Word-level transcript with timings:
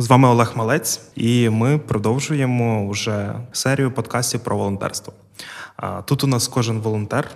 З 0.00 0.08
вами 0.08 0.28
Олег 0.28 0.52
Малець, 0.54 1.00
і 1.16 1.50
ми 1.50 1.78
продовжуємо 1.78 2.90
вже 2.90 3.34
серію 3.52 3.92
подкастів 3.92 4.40
про 4.40 4.56
волонтерство. 4.56 5.12
Тут 6.04 6.24
у 6.24 6.26
нас 6.26 6.48
кожен 6.48 6.80
волонтер, 6.80 7.30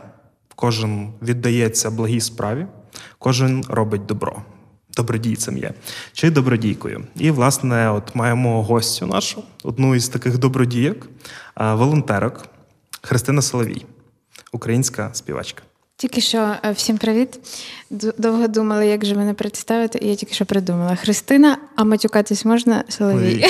кожен 0.56 1.12
віддається 1.23 1.91
благій 1.91 2.20
справі, 2.20 2.66
кожен 3.19 3.65
робить 3.69 4.06
добро. 4.06 4.42
Добродійцем 4.97 5.59
є 5.59 5.75
чи 6.12 6.30
добродійкою. 6.30 7.05
І, 7.16 7.30
власне, 7.30 7.91
от 7.91 8.15
маємо 8.15 8.62
гостю 8.62 9.06
нашу, 9.06 9.42
одну 9.62 9.95
із 9.95 10.09
таких 10.09 10.39
добродійок, 10.39 11.09
волонтерок 11.56 12.47
Христина 13.03 13.42
Соловій, 13.42 13.87
українська 14.53 15.11
співачка. 15.12 15.62
Тільки 15.97 16.21
що 16.21 16.39
е, 16.39 16.73
всім 16.73 16.98
привіт. 16.98 17.41
Довго 18.19 18.48
думали, 18.48 18.87
як 18.87 19.05
же 19.05 19.15
мене 19.15 19.34
представити, 19.34 19.98
і 20.03 20.09
я 20.09 20.15
тільки 20.15 20.34
що 20.34 20.45
придумала. 20.45 20.97
Христина, 20.97 21.57
а 21.77 21.84
матюкатись 21.84 22.45
можна 22.45 22.84
Соловій. 22.89 23.47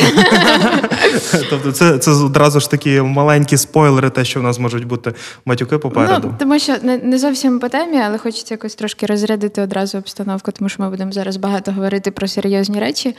Тобто, 1.51 1.73
це 1.73 1.99
це 1.99 2.11
одразу 2.11 2.61
ж 2.61 2.71
такі 2.71 3.01
маленькі 3.01 3.57
спойлери, 3.57 4.11
те, 4.11 4.25
що 4.25 4.41
в 4.41 4.43
нас 4.43 4.59
можуть 4.59 4.85
бути 4.85 5.15
матюки 5.45 5.79
попереду. 5.79 6.29
Ну, 6.29 6.37
Тому 6.39 6.59
що 6.59 6.77
не, 6.83 6.99
не 6.99 7.19
зовсім 7.19 7.59
по 7.59 7.69
темі, 7.69 8.01
але 8.07 8.19
хочеться 8.19 8.55
якось 8.55 8.75
трошки 8.75 9.07
розрядити 9.07 9.63
одразу 9.63 9.99
обстановку, 9.99 10.53
тому 10.53 10.69
що 10.69 10.83
ми 10.83 10.91
будемо 10.91 11.13
зараз 11.13 11.37
багато 11.37 11.73
говорити 11.73 12.11
про 12.11 12.29
серйозні 12.29 12.81
речі. 12.81 13.17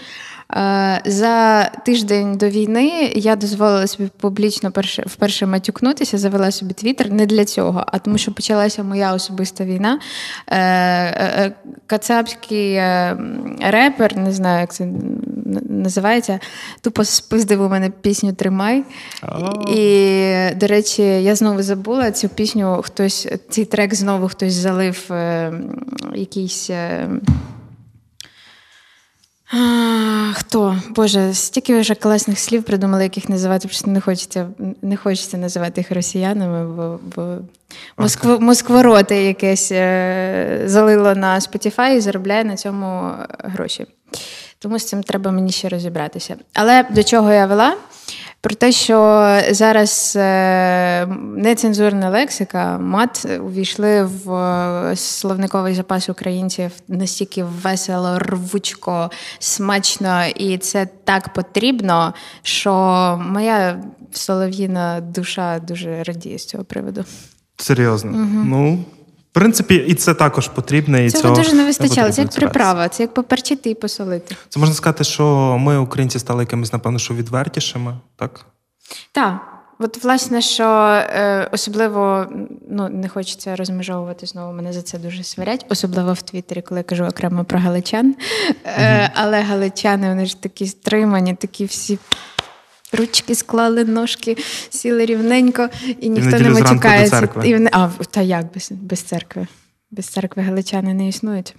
Е, 0.51 1.01
за 1.05 1.63
тиждень 1.85 2.37
до 2.37 2.49
війни 2.49 3.13
я 3.15 3.35
дозволила 3.35 3.87
собі 3.87 4.09
публічно 4.19 4.71
вперше 5.05 5.45
матюкнутися, 5.45 6.17
завела 6.17 6.51
собі 6.51 6.73
твіттер 6.73 7.11
не 7.11 7.25
для 7.25 7.45
цього, 7.45 7.83
а 7.87 7.99
тому, 7.99 8.17
що 8.17 8.31
почалася 8.31 8.83
моя 8.83 9.14
особиста 9.15 9.65
війна. 9.65 9.99
Е, 10.47 10.57
е, 10.57 11.51
кацапський 11.87 12.81
репер, 13.59 14.17
не 14.17 14.31
знаю, 14.31 14.61
як 14.61 14.73
це 14.73 14.87
називається, 15.69 16.39
тупо 16.81 17.05
спиздив 17.05 17.61
у 17.61 17.69
мене 17.69 17.89
пісню 17.89 18.33
Тримай. 18.33 18.83
І, 19.67 20.55
до 20.55 20.67
речі, 20.67 21.03
я 21.03 21.35
знову 21.35 21.63
забула 21.63 22.11
цю 22.11 22.29
пісню. 22.29 22.81
Хтось 22.85 23.27
цей 23.49 23.65
трек 23.65 23.93
знову 23.93 24.27
хтось 24.27 24.53
залив 24.53 25.11
якийсь. 26.13 26.71
А, 29.53 30.33
Хто? 30.33 30.77
Боже, 30.89 31.33
стільки 31.33 31.79
вже 31.79 31.95
класних 31.95 32.39
слів 32.39 32.63
придумали, 32.63 33.03
яких 33.03 33.29
називати, 33.29 33.67
просто 33.67 33.91
не 33.91 34.01
хочеться 34.01 34.47
не 34.81 34.97
хочеться 34.97 35.37
називати 35.37 35.81
їх 35.81 35.91
росіянами, 35.91 36.75
бо 36.75 36.99
бо 37.15 37.37
Москв, 37.97 38.41
москвороти 38.41 39.23
якесь 39.23 39.71
е, 39.71 40.61
залило 40.65 41.15
на 41.15 41.39
Spotify 41.39 41.89
і 41.89 41.99
заробляє 41.99 42.43
на 42.43 42.55
цьому 42.55 43.11
гроші. 43.39 43.85
Тому 44.59 44.79
з 44.79 44.85
цим 44.85 45.03
треба 45.03 45.31
мені 45.31 45.51
ще 45.51 45.69
розібратися. 45.69 46.35
Але 46.53 46.83
до 46.83 47.03
чого 47.03 47.31
я 47.31 47.45
вела? 47.45 47.77
Про 48.45 48.55
те, 48.55 48.71
що 48.71 48.97
зараз 49.51 50.13
е, 50.15 51.05
нецензурна 51.35 52.09
лексика, 52.09 52.77
мат 52.77 53.25
увійшли 53.39 54.03
в 54.03 54.33
е, 54.33 54.95
словниковий 54.95 55.75
запас 55.75 56.09
українців 56.09 56.71
настільки 56.87 57.43
весело, 57.43 58.19
рвучко, 58.19 59.11
смачно, 59.39 60.25
і 60.35 60.57
це 60.57 60.87
так 61.03 61.33
потрібно, 61.33 62.13
що 62.41 62.71
моя 63.25 63.83
солов'їна 64.11 65.01
душа 65.01 65.59
дуже 65.59 66.03
радіє 66.03 66.37
з 66.37 66.45
цього 66.45 66.63
приводу. 66.63 67.05
Серйозно. 67.57 68.11
Угу. 68.11 68.43
Ну, 68.45 68.75
в 69.31 69.33
принципі, 69.33 69.75
і 69.75 69.93
це 69.93 70.13
також 70.13 70.47
потрібно. 70.47 70.97
І 70.99 71.09
Цього, 71.09 71.21
цього 71.21 71.35
дуже 71.35 71.53
не 71.53 71.65
вистачало. 71.65 72.11
Це 72.11 72.21
як 72.21 72.31
приправа, 72.31 72.89
це 72.89 73.03
як 73.03 73.13
поперчити 73.13 73.69
і 73.69 73.75
посолити. 73.75 74.35
Це 74.49 74.59
можна 74.59 74.75
сказати, 74.75 75.03
що 75.03 75.57
ми, 75.59 75.77
українці, 75.77 76.19
стали 76.19 76.43
якимись, 76.43 76.73
напевно, 76.73 76.99
що 76.99 77.13
відвертішими, 77.13 77.97
так? 78.15 78.45
Так. 79.11 79.55
От, 79.79 80.03
власне, 80.03 80.41
що 80.41 80.63
е, 80.63 81.49
особливо 81.51 82.25
ну, 82.69 82.89
не 82.89 83.09
хочеться 83.09 83.55
розмежовувати 83.55 84.25
знову, 84.25 84.53
мене 84.53 84.73
за 84.73 84.81
це 84.81 84.97
дуже 84.97 85.23
сварять, 85.23 85.65
особливо 85.69 86.13
в 86.13 86.21
Твіттері, 86.21 86.61
коли 86.61 86.79
я 86.79 86.83
кажу 86.83 87.05
окремо 87.05 87.43
про 87.43 87.59
галичан. 87.59 88.15
Е, 88.65 89.11
Але 89.15 89.41
галичани, 89.41 90.09
вони 90.09 90.25
ж 90.25 90.41
такі 90.41 90.67
стримані, 90.67 91.35
такі 91.35 91.65
всі 91.65 91.99
ручки 92.95 93.35
склали, 93.35 93.85
ножки, 93.85 94.37
сіли 94.69 95.05
рівненько, 95.05 95.69
і 95.99 96.09
ніхто 96.09 96.37
і 96.37 96.39
не 96.39 96.49
матюкається. 96.49 97.29
І 97.43 97.53
вони, 97.53 97.69
А, 97.73 97.89
та 98.11 98.21
як 98.21 98.45
без, 98.53 98.71
без 98.71 98.99
церкви? 98.99 99.47
Без 99.91 100.05
церкви 100.05 100.43
галичани 100.43 100.93
не 100.93 101.07
існують. 101.07 101.55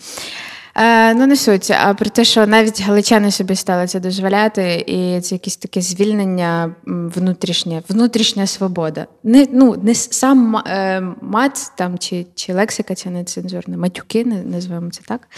Е, 0.76 1.14
Ну, 1.14 1.26
не 1.26 1.36
суть, 1.36 1.70
а 1.70 1.94
про 1.94 2.10
те, 2.10 2.24
що 2.24 2.46
навіть 2.46 2.82
галичани 2.82 3.30
собі 3.30 3.56
стали 3.56 3.86
це 3.86 4.00
дозволяти, 4.00 4.84
і 4.86 5.20
це 5.20 5.34
якесь 5.34 5.56
таке 5.56 5.80
звільнення 5.80 6.74
внутрішнє, 6.86 7.82
внутрішня 7.88 8.46
свобода. 8.46 9.06
Не 9.24 9.46
ну, 9.52 9.76
не 9.82 9.94
сам 9.94 10.56
е, 10.56 11.02
мат 11.22 11.72
там 11.76 11.98
чи 11.98 12.26
чи 12.34 12.52
лексика, 12.52 12.94
ця 12.94 13.10
нецензурна, 13.10 13.76
матюки, 13.76 14.24
називаємо 14.24 14.90
це 14.90 15.00
так. 15.06 15.28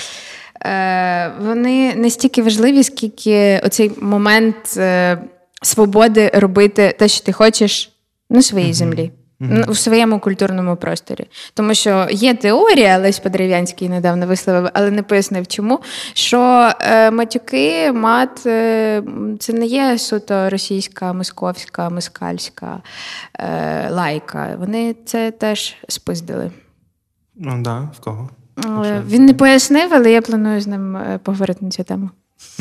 Е, 0.67 1.33
Вони 1.41 1.95
не 1.95 2.11
стільки 2.11 2.43
важливі, 2.43 2.83
скільки 2.83 3.61
оцей 3.65 3.91
момент. 4.01 4.75
Е, 4.77 5.19
свободи 5.63 6.31
робити 6.35 6.97
те, 6.99 7.09
що 7.09 7.25
ти 7.25 7.33
хочеш 7.33 7.93
на 8.31 8.43
своїй 8.43 8.71
mm-hmm. 8.71 8.73
землі. 8.73 9.13
Mm-hmm. 9.41 9.71
У 9.71 9.75
своєму 9.75 10.21
культурному 10.21 10.77
просторі. 10.77 11.27
Тому 11.55 11.75
що 11.75 12.07
є 12.11 12.35
теорія, 12.35 12.99
Лесь 12.99 13.19
Подерев'янський 13.19 13.89
недавно 13.89 14.27
висловив, 14.27 14.71
але 14.75 14.91
не 14.91 15.03
пояснив 15.03 15.47
чому. 15.47 15.81
Що 16.13 16.71
е, 16.81 17.11
матюки, 17.11 17.93
мат 17.93 18.47
е, 18.47 19.03
це 19.39 19.53
не 19.53 19.67
є 19.67 19.99
суто 19.99 20.51
російська, 20.51 21.13
московська, 21.13 21.91
москальська 21.91 22.83
е, 23.35 23.91
лайка. 23.91 24.57
Вони 24.59 24.97
це 25.05 25.31
теж 25.31 25.77
спиздили. 25.89 26.51
Ну 27.37 27.63
да, 27.63 27.91
в 27.99 28.01
кого? 28.01 28.31
Він 29.07 29.27
не 29.27 29.35
пояснив, 29.35 29.95
але 29.95 30.13
я 30.13 30.23
планую 30.23 30.61
з 30.61 30.67
ним 30.67 30.97
е, 30.97 31.21
поговорити 31.23 31.65
на 31.65 31.71
цю 31.71 31.85
тему. 31.85 32.11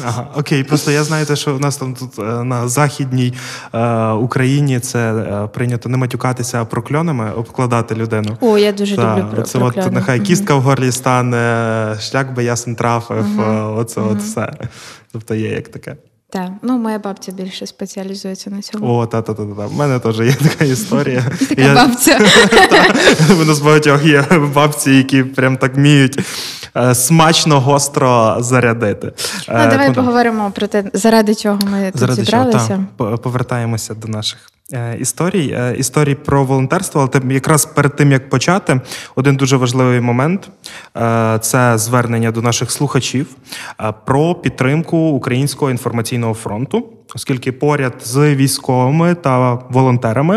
Ага, 0.04 0.28
окей, 0.36 0.64
просто 0.64 0.92
я 0.92 1.04
знаю, 1.04 1.26
те, 1.26 1.36
що 1.36 1.56
в 1.56 1.60
нас 1.60 1.78
там 1.78 1.94
тут 1.94 2.20
е, 2.20 2.44
на 2.44 2.68
західній 2.68 3.34
е, 3.74 4.12
Україні 4.12 4.80
це 4.80 5.14
е, 5.14 5.48
прийнято 5.48 5.90
не 5.90 5.98
матюкатися, 5.98 6.62
а 6.62 6.66
прокльонами 6.66 7.32
обкладати 7.32 7.96
людину. 7.96 8.38
О, 8.42 8.58
я 8.58 8.72
дуже 8.72 8.96
Та, 8.96 9.18
люблю 9.18 9.42
Це 9.42 9.60
от 9.60 9.92
нехай 9.92 10.20
кістка 10.20 10.56
в 10.56 10.62
горлі 10.62 10.92
стане, 10.92 11.98
шлях 12.00 12.32
би 12.32 12.44
ясен 12.44 12.76
трафив. 12.76 13.26
uh 13.40 13.78
Оце 13.78 14.02
от 14.02 14.18
все. 14.18 14.54
Тобто 15.12 15.36
є 15.36 15.50
як 15.50 15.68
таке. 15.68 15.96
Так, 16.30 16.50
ну 16.62 16.78
моя 16.78 17.00
бабця 17.00 17.32
більше 17.32 17.68
спеціалізується 17.68 18.50
на 18.50 18.62
цьому. 18.62 18.98
О, 18.98 19.06
та 19.06 19.22
та 19.22 19.34
та 19.34 19.46
та. 19.46 19.68
У 19.68 19.72
мене 19.72 20.00
теж 20.00 20.20
є 20.20 20.34
така 20.34 20.66
історія. 20.66 21.24
Така 21.50 21.62
я... 21.62 21.76
бабця. 21.76 22.20
У 23.42 23.46
нас 23.46 23.60
багатьох 23.60 24.06
є 24.06 24.26
бабці, 24.54 24.92
які 24.92 25.24
прям 25.24 25.58
так 25.58 25.76
вміють 25.76 26.20
Е, 26.78 26.96
смачно 26.96 27.60
гостро 27.60 28.38
зарядити. 28.40 29.14
Ну, 29.50 29.70
Давай 29.70 29.94
поговоримо 29.94 30.52
про 30.52 30.68
те, 30.68 30.84
заради 30.94 31.36
чого 31.36 31.60
ми 31.72 31.92
тут 31.92 32.14
зібралися. 32.14 32.86
Повертаємося 32.98 33.94
до 33.94 34.08
наших. 34.08 34.52
Е, 34.74 34.98
історій. 35.00 35.56
Е, 35.58 35.76
історій 35.78 36.16
про 36.16 36.44
волонтерство, 36.44 37.10
але 37.14 37.34
якраз 37.34 37.66
перед 37.66 37.96
тим 37.96 38.12
як 38.12 38.30
почати, 38.30 38.82
один 39.16 39.36
дуже 39.36 39.58
важливий 39.58 40.02
момент 40.02 40.50
це 41.42 41.78
звернення 41.78 42.32
до 42.32 42.42
наших 42.42 42.72
слухачів 42.72 43.28
про 44.06 44.36
підтримку 44.36 44.98
українського 44.98 45.72
інформаційного 45.72 46.34
фронту 46.34 46.97
оскільки 47.16 47.52
поряд 47.52 47.94
з 48.04 48.36
військовими 48.36 49.16
та 49.16 49.54
волонтерами 49.70 50.36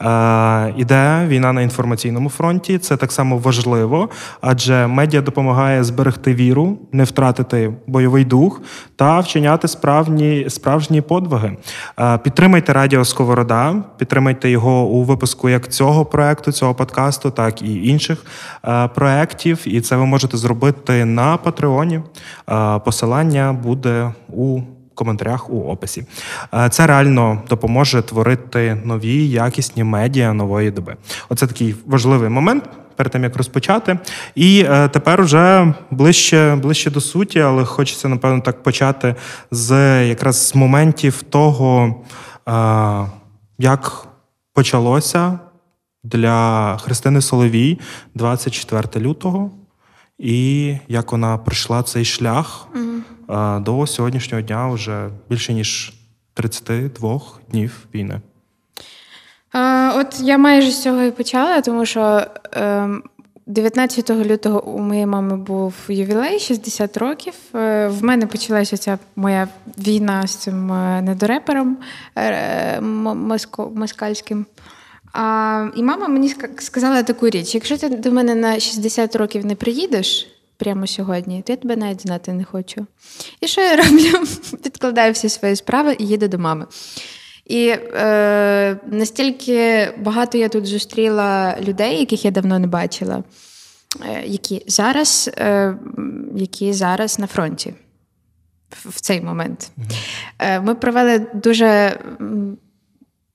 е, 0.00 0.74
іде 0.76 1.26
війна 1.28 1.52
на 1.52 1.62
інформаційному 1.62 2.28
фронті. 2.28 2.78
Це 2.78 2.96
так 2.96 3.12
само 3.12 3.38
важливо, 3.38 4.08
адже 4.40 4.86
медіа 4.86 5.20
допомагає 5.20 5.84
зберегти 5.84 6.34
віру, 6.34 6.78
не 6.92 7.04
втратити 7.04 7.72
бойовий 7.86 8.24
дух 8.24 8.62
та 8.96 9.20
вчиняти 9.20 9.68
справжні 9.68 10.46
справжні 10.48 11.00
подвиги. 11.00 11.56
Е, 12.00 12.18
підтримайте 12.18 12.72
Радіо 12.72 13.04
Сковорода, 13.04 13.74
підтримайте 13.98 14.50
його 14.50 14.84
у 14.84 15.04
випуску 15.04 15.48
як 15.48 15.68
цього 15.68 16.04
проекту, 16.04 16.52
цього 16.52 16.74
подкасту, 16.74 17.30
так 17.30 17.62
і 17.62 17.86
інших 17.88 18.24
е, 18.64 18.88
проєктів. 18.88 19.58
І 19.64 19.80
це 19.80 19.96
ви 19.96 20.06
можете 20.06 20.36
зробити 20.36 21.04
на 21.04 21.36
Патреоні. 21.36 22.00
Посилання 22.84 23.52
буде 23.52 24.12
у 24.28 24.60
коментарях 25.00 25.50
у 25.50 25.60
описі. 25.62 26.04
Е, 26.54 26.68
це 26.68 26.86
реально 26.86 27.42
допоможе 27.48 28.02
творити 28.02 28.82
нові 28.84 29.28
якісні 29.28 29.84
медіа 29.84 30.32
нової 30.32 30.70
доби. 30.70 30.96
Оце 31.28 31.46
такий 31.46 31.74
важливий 31.86 32.28
момент. 32.28 32.64
Перед 32.96 33.12
тим 33.12 33.24
як 33.24 33.36
розпочати, 33.36 33.98
і 34.34 34.64
е, 34.68 34.88
тепер 34.88 35.22
вже 35.22 35.74
ближче 35.90 36.54
ближче 36.62 36.90
до 36.90 37.00
суті, 37.00 37.40
але 37.40 37.64
хочеться 37.64 38.08
напевно 38.08 38.40
так 38.40 38.62
почати 38.62 39.14
з 39.50 39.74
якраз 40.08 40.48
з 40.48 40.54
моментів 40.54 41.22
того, 41.22 41.94
е, 42.48 42.52
як 43.58 44.06
почалося 44.54 45.38
для 46.04 46.76
Христини 46.76 47.20
Соловій 47.20 47.78
24 48.14 49.06
лютого, 49.06 49.50
і 50.20 50.76
як 50.88 51.12
вона 51.12 51.38
пройшла 51.38 51.82
цей 51.82 52.04
шлях 52.04 52.68
mm-hmm. 52.74 53.62
до 53.62 53.86
сьогоднішнього 53.86 54.42
дня 54.42 54.68
вже 54.68 55.08
більше 55.30 55.54
ніж 55.54 55.92
32 56.34 57.20
днів 57.50 57.86
війни. 57.94 58.20
От 59.94 60.20
я 60.20 60.38
майже 60.38 60.70
з 60.70 60.82
цього 60.82 61.02
і 61.02 61.10
почала, 61.10 61.60
тому 61.60 61.86
що. 61.86 62.24
Е, 62.56 62.88
19 63.50 64.10
лютого 64.10 64.64
у 64.64 64.78
моєї 64.78 65.06
мами 65.06 65.36
був 65.36 65.74
ювілей 65.88 66.38
60 66.38 66.96
років. 66.96 67.34
Е, 67.54 67.88
в 67.88 68.04
мене 68.04 68.26
почалася 68.26 68.76
ця 68.76 68.98
моя 69.16 69.48
війна 69.78 70.26
з 70.26 70.36
цим 70.36 70.72
е, 70.72 71.02
недорепером 71.02 71.76
е, 72.16 72.80
москальським. 73.74 74.46
А, 75.12 75.68
І 75.76 75.82
мама 75.82 76.08
мені 76.08 76.34
сказала 76.58 77.02
таку 77.02 77.28
річ: 77.28 77.54
якщо 77.54 77.78
ти 77.78 77.88
до 77.88 78.12
мене 78.12 78.34
на 78.34 78.60
60 78.60 79.16
років 79.16 79.46
не 79.46 79.54
приїдеш 79.54 80.26
прямо 80.56 80.86
сьогодні, 80.86 81.42
то 81.42 81.52
я 81.52 81.56
тебе 81.56 81.76
навіть 81.76 82.02
знати 82.02 82.32
не 82.32 82.44
хочу. 82.44 82.86
І 83.40 83.46
що 83.46 83.60
я 83.60 83.76
роблю? 83.76 84.26
Відкладаю 84.66 85.12
всі 85.12 85.28
свої 85.28 85.56
справи 85.56 85.96
і 85.98 86.06
їду 86.06 86.28
до 86.28 86.38
мами. 86.38 86.66
І 87.46 87.68
е, 87.68 88.76
настільки 88.86 89.88
багато 89.98 90.38
я 90.38 90.48
тут 90.48 90.66
зустріла 90.66 91.56
людей, 91.60 92.00
яких 92.00 92.24
я 92.24 92.30
давно 92.30 92.58
не 92.58 92.66
бачила, 92.66 93.24
е, 94.06 94.22
які 94.26 94.64
зараз 94.66 95.30
е, 95.38 95.76
які 96.36 96.72
зараз 96.72 97.18
на 97.18 97.26
фронті 97.26 97.74
в 98.70 99.00
цей 99.00 99.20
момент. 99.20 99.70
Е, 100.38 100.60
Ми 100.60 100.74
провели 100.74 101.26
дуже 101.34 101.98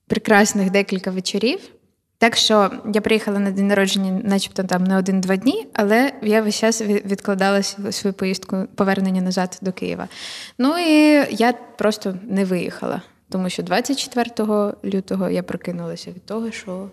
прекрасних 0.06 0.70
декілька 0.70 1.10
вечорів. 1.10 1.58
Так 2.18 2.36
що 2.36 2.70
я 2.94 3.00
приїхала 3.00 3.38
на 3.38 3.50
день 3.50 3.66
народження, 3.66 4.20
начебто 4.24 4.62
там 4.62 4.84
не 4.84 4.98
один-два 4.98 5.36
дні, 5.36 5.66
але 5.74 6.12
я 6.22 6.42
весь 6.42 6.58
час 6.58 6.82
відкладала 6.82 7.62
свою 7.62 8.14
поїздку 8.14 8.64
повернення 8.74 9.22
назад 9.22 9.58
до 9.62 9.72
Києва. 9.72 10.08
Ну 10.58 10.78
і 10.78 11.26
я 11.30 11.52
просто 11.52 12.16
не 12.22 12.44
виїхала, 12.44 13.02
тому 13.30 13.50
що 13.50 13.62
24 13.62 14.72
лютого 14.84 15.30
я 15.30 15.42
прокинулася 15.42 16.10
від 16.10 16.26
того, 16.26 16.50
що 16.50 16.88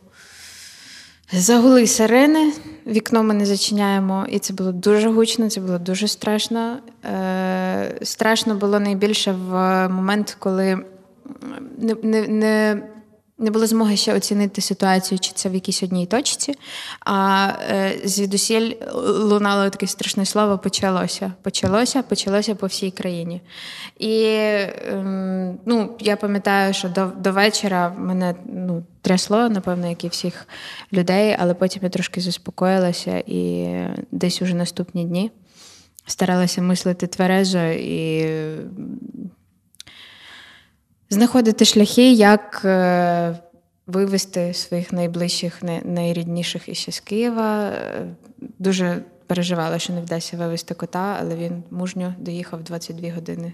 загули 1.33 1.87
сирени, 1.87 2.53
вікно 2.87 3.23
ми 3.23 3.33
не 3.33 3.45
зачиняємо, 3.45 4.25
і 4.29 4.39
це 4.39 4.53
було 4.53 4.71
дуже 4.71 5.09
гучно, 5.09 5.49
це 5.49 5.61
було 5.61 5.79
дуже 5.79 6.07
страшно. 6.07 6.77
Е, 7.05 7.99
Страшно 8.01 8.55
було 8.55 8.79
найбільше 8.79 9.31
в 9.31 9.87
момент, 9.89 10.35
коли 10.39 10.79
не, 11.77 11.95
не, 12.03 12.27
не 12.27 12.83
не 13.37 13.51
було 13.51 13.67
змоги 13.67 13.97
ще 13.97 14.15
оцінити 14.15 14.61
ситуацію, 14.61 15.19
чи 15.19 15.31
це 15.35 15.49
в 15.49 15.53
якійсь 15.53 15.83
одній 15.83 16.05
точці. 16.05 16.53
А 17.05 17.47
е, 17.69 17.99
звідусіль 18.05 18.73
лунало 19.03 19.69
таке 19.69 19.87
страшне 19.87 20.25
слово 20.25 20.57
почалося. 20.57 21.33
Почалося, 21.41 22.03
почалося 22.03 22.55
по 22.55 22.67
всій 22.67 22.91
країні. 22.91 23.41
І 23.99 24.23
е, 24.25 25.55
ну, 25.65 25.97
я 25.99 26.15
пам'ятаю, 26.15 26.73
що 26.73 26.89
до 26.89 27.05
до 27.05 27.31
вечора 27.31 27.95
мене 27.97 28.35
ну, 28.45 28.83
трясло, 29.01 29.49
напевно, 29.49 29.89
як 29.89 30.03
і 30.03 30.07
всіх 30.07 30.47
людей, 30.93 31.35
але 31.39 31.53
потім 31.53 31.83
я 31.83 31.89
трошки 31.89 32.21
заспокоїлася 32.21 33.23
і 33.27 33.73
десь 34.11 34.41
уже 34.41 34.53
наступні 34.53 35.05
дні 35.05 35.31
старалася 36.05 36.61
мислити 36.61 37.07
тверезо 37.07 37.65
і 37.65 38.29
знаходити 41.13 41.65
шляхи, 41.65 42.11
як 42.11 42.61
е, 42.65 43.39
вивести 43.87 44.53
своїх 44.53 44.93
найближчих, 44.93 45.63
найрідніших 45.83 46.69
іще 46.69 46.91
з 46.91 46.99
Києва. 46.99 47.69
Е, 47.69 48.05
дуже 48.59 49.03
переживала, 49.27 49.79
що 49.79 49.93
не 49.93 50.01
вдасться 50.01 50.37
вивезти 50.37 50.73
кота, 50.73 51.17
але 51.21 51.35
він 51.35 51.63
мужньо 51.71 52.15
доїхав 52.19 52.63
22 52.63 53.11
години 53.11 53.53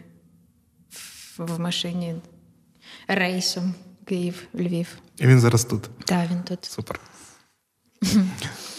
в 1.37 1.59
машині 1.59 2.15
рейсом 3.07 3.73
Київ, 4.05 4.47
Львів. 4.55 4.97
І 5.17 5.27
він 5.27 5.39
зараз 5.39 5.65
тут. 5.65 5.89
Так, 6.05 6.29
він 6.31 6.43
тут. 6.43 6.65
Супер. 6.65 6.99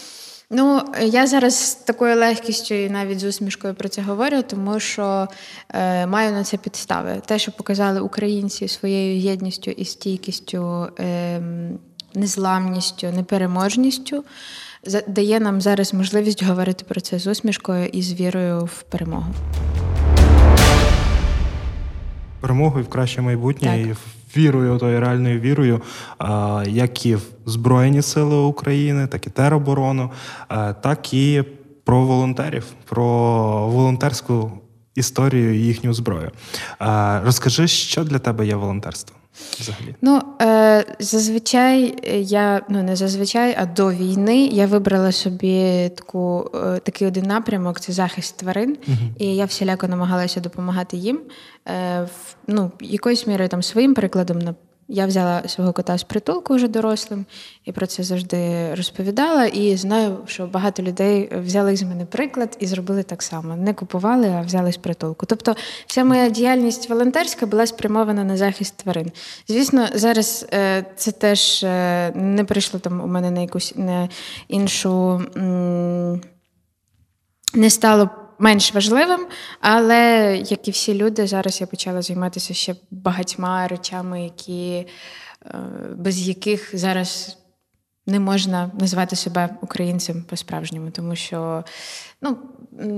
Ну, 0.53 0.81
я 1.01 1.27
зараз 1.27 1.69
з 1.69 1.75
такою 1.75 2.15
легкістю 2.15 2.75
і 2.75 2.89
навіть 2.89 3.19
з 3.19 3.23
усмішкою 3.23 3.73
про 3.73 3.89
це 3.89 4.01
говорю, 4.01 4.41
тому 4.41 4.79
що 4.79 5.27
е, 5.69 6.07
маю 6.07 6.31
на 6.31 6.43
це 6.43 6.57
підстави. 6.57 7.21
Те, 7.25 7.39
що 7.39 7.51
показали 7.51 7.99
українці 7.99 8.67
своєю 8.67 9.19
єдністю 9.19 9.71
і 9.71 9.85
стійкістю, 9.85 10.87
е, 10.99 11.41
незламністю, 12.13 13.07
непереможністю, 13.15 14.23
дає 15.07 15.39
нам 15.39 15.61
зараз 15.61 15.93
можливість 15.93 16.43
говорити 16.43 16.85
про 16.87 17.01
це 17.01 17.19
з 17.19 17.27
усмішкою 17.27 17.85
і 17.85 18.01
з 18.01 18.13
вірою 18.13 18.65
в 18.65 18.81
перемогу. 18.81 19.33
Перемогу 22.41 22.79
і 22.79 22.83
в 22.83 22.89
краще 22.89 23.21
майбутнє. 23.21 23.81
і 23.81 23.91
в 23.91 24.20
вірою, 24.37 24.77
тою 24.77 24.99
реальною 24.99 25.39
вірою, 25.39 25.81
як 26.67 27.05
і 27.05 27.15
в 27.15 27.21
Збройні 27.45 28.01
Сили 28.01 28.35
України, 28.35 29.07
так 29.07 29.27
і 29.27 29.29
тероборону, 29.29 30.11
так 30.81 31.13
і 31.13 31.43
про 31.83 32.05
волонтерів, 32.05 32.65
про 32.85 33.03
волонтерську 33.67 34.51
історію 34.95 35.55
і 35.55 35.59
їхню 35.59 35.93
зброю. 35.93 36.31
Розкажи, 37.23 37.67
що 37.67 38.03
для 38.03 38.19
тебе 38.19 38.47
є 38.47 38.55
волонтерство? 38.55 39.17
Взагалі, 39.59 39.95
ну 40.01 40.21
е, 40.41 40.85
зазвичай 40.99 41.95
я 42.21 42.61
ну 42.69 42.83
не 42.83 42.95
зазвичай, 42.95 43.55
а 43.59 43.65
до 43.65 43.91
війни 43.91 44.45
я 44.45 44.67
вибрала 44.67 45.11
собі 45.11 45.89
таку 45.95 46.51
е, 46.55 46.79
такий 46.79 47.07
один 47.07 47.25
напрямок 47.25 47.79
це 47.79 47.93
захист 47.93 48.37
тварин, 48.37 48.77
угу. 48.87 48.97
і 49.19 49.35
я 49.35 49.45
всіляко 49.45 49.87
намагалася 49.87 50.39
допомагати 50.39 50.97
їм. 50.97 51.19
Е, 51.67 52.01
в, 52.01 52.35
ну, 52.47 52.71
якоюсь 52.81 53.27
мірою 53.27 53.49
там 53.49 53.63
своїм 53.63 53.93
прикладом 53.93 54.39
я 54.91 55.05
взяла 55.05 55.47
свого 55.47 55.73
кота 55.73 55.97
з 55.97 56.03
притулку 56.03 56.55
вже 56.55 56.67
дорослим 56.67 57.25
і 57.65 57.71
про 57.71 57.87
це 57.87 58.03
завжди 58.03 58.73
розповідала. 58.75 59.45
І 59.45 59.77
знаю, 59.77 60.17
що 60.25 60.45
багато 60.45 60.83
людей 60.83 61.29
взяли 61.43 61.75
з 61.75 61.83
мене 61.83 62.05
приклад 62.05 62.57
і 62.59 62.67
зробили 62.67 63.03
так 63.03 63.23
само. 63.23 63.55
Не 63.55 63.73
купували, 63.73 64.27
а 64.27 64.41
взяли 64.41 64.71
з 64.71 64.77
притулку. 64.77 65.25
Тобто, 65.25 65.55
вся 65.87 66.03
моя 66.03 66.29
діяльність 66.29 66.89
волонтерська 66.89 67.45
була 67.45 67.67
спрямована 67.67 68.23
на 68.23 68.37
захист 68.37 68.77
тварин. 68.77 69.11
Звісно, 69.47 69.87
зараз 69.93 70.45
е, 70.53 70.85
це 70.95 71.11
теж 71.11 71.63
е, 71.63 72.11
не 72.15 72.43
прийшло 72.43 72.79
там 72.79 73.01
у 73.01 73.07
мене 73.07 73.31
на 73.31 73.41
якусь 73.41 73.73
на 73.75 74.09
іншу. 74.47 75.21
Не 77.53 77.69
стало 77.69 78.09
менш 78.41 78.73
важливим, 78.73 79.27
але 79.59 80.35
як 80.45 80.67
і 80.67 80.71
всі 80.71 80.93
люди, 80.93 81.27
зараз 81.27 81.61
я 81.61 81.67
почала 81.67 82.01
займатися 82.01 82.53
ще 82.53 82.75
багатьма 82.91 83.67
речами, 83.67 84.23
які 84.23 84.71
е, 84.75 84.87
без 85.95 86.27
яких 86.27 86.77
зараз. 86.77 87.37
Не 88.07 88.19
можна 88.19 88.71
назвати 88.79 89.15
себе 89.15 89.49
українцем 89.61 90.23
по-справжньому, 90.23 90.91
тому 90.91 91.15
що 91.15 91.63
ну, 92.21 92.37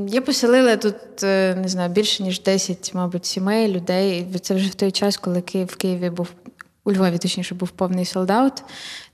я 0.08 0.22
поселила 0.22 0.78
тут 0.78 1.24
е, 1.24 1.56
не 1.56 1.68
знаю, 1.68 1.90
більше 1.90 2.24
ніж 2.24 2.42
10, 2.42 2.94
мабуть, 2.94 3.26
сімей, 3.26 3.68
людей. 3.68 4.28
Це 4.42 4.56
вже 4.56 4.70
в 4.70 4.76
той 4.76 4.92
час, 4.92 5.18
коли 5.18 5.42
Київ 5.42 5.68
в 5.68 5.76
Києві 5.76 6.10
був 6.10 6.30
у 6.84 6.92
Львові, 6.92 7.18
точніше, 7.18 7.56
був 7.56 7.70
повний 7.70 8.06
солдат, 8.06 8.64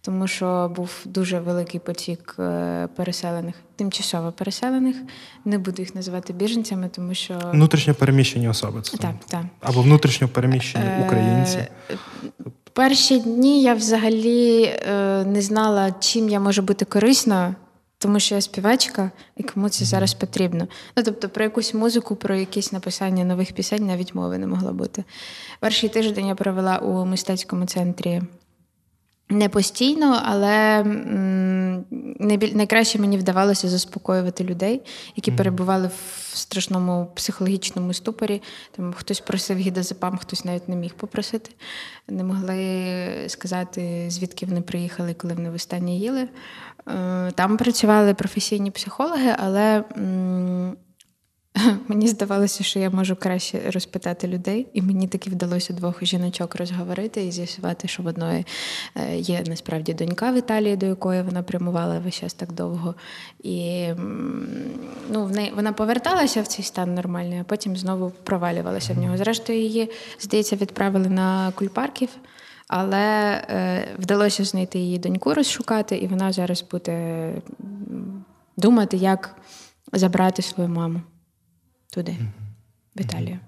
тому 0.02 0.28
що 0.28 0.72
був 0.76 0.92
дуже 1.06 1.40
великий 1.40 1.80
потік 1.80 2.36
е, 2.40 2.88
переселених, 2.96 3.56
тимчасово 3.76 4.32
переселених. 4.32 4.96
Не 5.46 5.58
буду 5.58 5.82
їх 5.82 5.96
називати 5.96 6.34
біженцями, 6.34 6.90
тому 6.96 7.14
що 7.14 7.40
внутрішньо 7.54 7.94
переміщені 7.94 8.50
особи 8.50 8.82
це 8.82 8.98
так, 8.98 9.16
так. 9.28 9.46
або 9.62 9.82
внутрішньо 9.82 10.28
переміщені 10.28 10.86
е, 10.86 11.04
українці. 11.06 11.68
Перші 12.74 13.20
дні 13.20 13.62
я 13.62 13.74
взагалі 13.74 14.64
е, 14.64 15.24
не 15.26 15.42
знала, 15.42 15.92
чим 16.00 16.30
я 16.30 16.40
можу 16.40 16.62
бути 16.62 16.86
корисною. 16.86 17.56
Тому 18.02 18.20
що 18.20 18.36
я 18.36 18.42
співачка, 18.42 19.12
і 19.38 19.44
кому 19.44 19.70
це 19.70 19.86
зараз 19.86 20.14
потрібно. 20.14 20.68
Ну, 20.98 21.04
тобто, 21.04 21.30
про 21.30 21.44
якусь 21.44 21.74
музику, 21.74 22.16
про 22.16 22.36
якісь 22.36 22.72
написання 22.72 23.26
нових 23.26 23.52
пісень 23.54 23.88
навіть 23.88 24.16
мови 24.16 24.38
не 24.38 24.48
могло 24.48 24.74
бути. 24.74 25.04
Перший 25.60 25.90
тиждень 25.90 26.28
я 26.28 26.36
провела 26.36 26.78
у 26.78 27.06
мистецькому 27.06 27.66
центрі 27.66 28.22
Не 29.32 29.50
постійно, 29.50 30.22
але 30.26 30.84
найкраще 32.54 33.00
мені 33.00 33.18
вдавалося 33.18 33.70
заспокоювати 33.70 34.44
людей, 34.44 34.82
які 35.16 35.32
перебували 35.32 35.88
в 35.88 36.38
страшному 36.38 37.12
психологічному 37.16 37.94
ступорі. 37.94 38.42
Там 38.72 38.94
хтось 38.94 39.20
просив 39.20 39.58
гідозепам, 39.58 40.18
хтось 40.18 40.46
навіть 40.46 40.70
не 40.70 40.76
міг 40.76 40.94
попросити. 40.94 41.52
Не 42.08 42.24
могли 42.24 43.08
сказати, 43.28 44.06
звідки 44.10 44.46
вони 44.46 44.62
приїхали, 44.62 45.14
коли 45.14 45.34
вони 45.34 45.50
востаннє 45.50 45.96
їли. 45.96 46.28
Е, 46.88 47.32
там 47.36 47.58
працювали 47.58 48.14
професійні 48.14 48.72
психологи, 48.72 49.36
але 49.40 49.84
Мені 51.88 52.08
здавалося, 52.08 52.64
що 52.64 52.80
я 52.80 52.90
можу 52.90 53.16
краще 53.16 53.72
розпитати 53.72 54.28
людей, 54.28 54.68
і 54.74 54.82
мені 54.82 55.08
таки 55.08 55.30
вдалося 55.30 55.74
двох 55.74 56.06
жіночок 56.06 56.56
розговорити 56.56 57.26
і 57.26 57.32
з'ясувати, 57.32 57.88
що 57.88 58.04
в 58.04 58.06
одної 58.06 58.46
е, 58.96 59.18
є 59.18 59.44
насправді 59.48 59.94
донька 59.94 60.32
в 60.32 60.36
Італії, 60.36 60.76
до 60.76 60.86
якої 60.86 61.22
вона 61.22 61.44
прямувала 61.44 62.00
весь 62.00 62.16
час 62.16 62.34
так 62.34 62.52
довго. 62.52 62.96
І 63.44 63.88
ну, 65.10 65.26
в 65.26 65.32
неї 65.32 65.52
вона 65.56 65.74
поверталася 65.74 66.42
в 66.42 66.48
цей 66.48 66.66
стан 66.66 66.94
нормальний, 66.94 67.40
а 67.40 67.44
потім 67.44 67.78
знову 67.78 68.12
провалювалася 68.24 68.94
в 68.94 68.98
нього. 68.98 69.18
Зрештою, 69.18 69.60
її, 69.60 69.92
здається, 70.20 70.56
відправили 70.56 71.10
на 71.10 71.52
кульпарків. 71.52 72.10
Але 72.68 73.32
е, 73.50 73.88
вдалося 74.00 74.44
знайти 74.44 74.80
її 74.80 74.98
доньку, 74.98 75.34
розшукати, 75.34 75.98
і 75.98 76.08
вона 76.08 76.32
зараз 76.32 76.66
буде 76.72 77.34
думати, 78.58 78.98
як 78.98 79.36
забрати 79.94 80.42
свою 80.42 80.70
маму 80.70 81.02
туди, 81.94 82.18
в 82.96 83.02
Італію. 83.02 83.40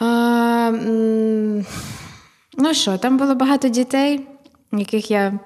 А, 0.00 0.70
Ну 2.60 2.74
що, 2.74 2.98
там 2.98 3.18
було 3.18 3.34
багато 3.34 3.68
дітей, 3.68 4.26
яких 4.72 5.10
я. 5.10 5.38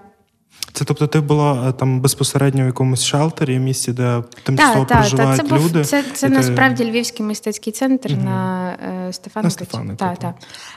Це 0.73 0.85
тобто 0.85 1.07
ти 1.07 1.21
була 1.21 1.69
е, 1.69 1.73
там 1.73 2.01
безпосередньо 2.01 2.63
в 2.63 2.67
якомусь 2.67 3.05
шелтері, 3.05 3.59
місці, 3.59 3.93
де 3.93 4.23
тимчасово 4.43 4.85
та, 4.85 4.95
проживають 4.95 5.41
та, 5.41 5.49
це 5.49 5.55
люди? 5.55 5.79
Був, 5.79 5.87
це 5.87 6.03
це 6.03 6.29
ти... 6.29 6.35
насправді 6.35 6.91
Львівський 6.91 7.27
мистецький 7.27 7.73
центр 7.73 8.13
угу. 8.13 8.23
на 8.23 8.71
е, 9.09 9.13
Стефановичі, 9.13 9.65
та, 9.97 10.15
та, 10.15 10.35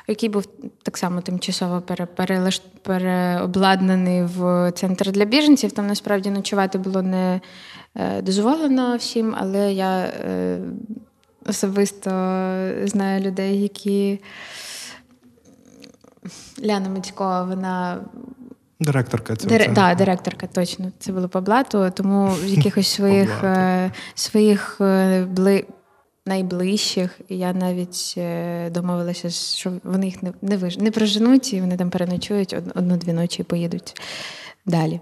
який 0.08 0.30
був 0.30 0.46
так 0.84 0.98
само 0.98 1.22
тимчасово 1.22 1.82
пере, 1.82 2.06
перелаш, 2.06 2.62
переобладнаний 2.82 4.24
в 4.24 4.72
центр 4.72 5.12
для 5.12 5.26
біженців. 5.26 5.72
Там 5.72 5.88
насправді 5.88 6.30
ночувати 6.30 6.78
було 6.78 7.02
не 7.02 7.42
дозволено 8.22 8.98
всім, 8.98 9.36
але 9.38 9.74
я 9.74 9.98
е, 10.00 10.60
особисто 11.46 12.10
знаю 12.86 13.22
людей, 13.22 13.62
які 13.62 14.20
Ляна 16.66 16.90
Мицькова, 16.90 17.44
вона. 17.44 18.00
Директорка 18.80 19.36
цього 19.36 19.58
Дир... 19.58 19.74
да, 19.74 19.96
директорка, 19.96 20.48
точно. 20.48 20.92
Це 21.00 21.12
було 21.12 21.30
по 21.30 21.42
блату, 21.42 21.92
тому 21.96 22.28
в 22.44 22.48
якихось 22.48 22.88
своїх 22.88 23.44
е, 23.44 23.92
своїх 24.16 24.76
бли... 25.28 25.66
найближчих 26.26 27.20
я 27.30 27.54
навіть 27.54 28.20
домовилася, 28.74 29.30
що 29.30 29.74
вони 29.84 30.06
їх 30.06 30.24
не 30.24 30.34
не, 30.42 30.58
виж... 30.58 30.78
не 30.78 30.92
проженуть, 30.92 31.54
і 31.54 31.62
вони 31.62 31.78
там 31.78 31.90
переночують 31.90 32.54
одну-дві 32.76 33.14
ночі 33.14 33.42
і 33.42 33.46
поїдуть 33.46 34.02
далі. 34.66 35.00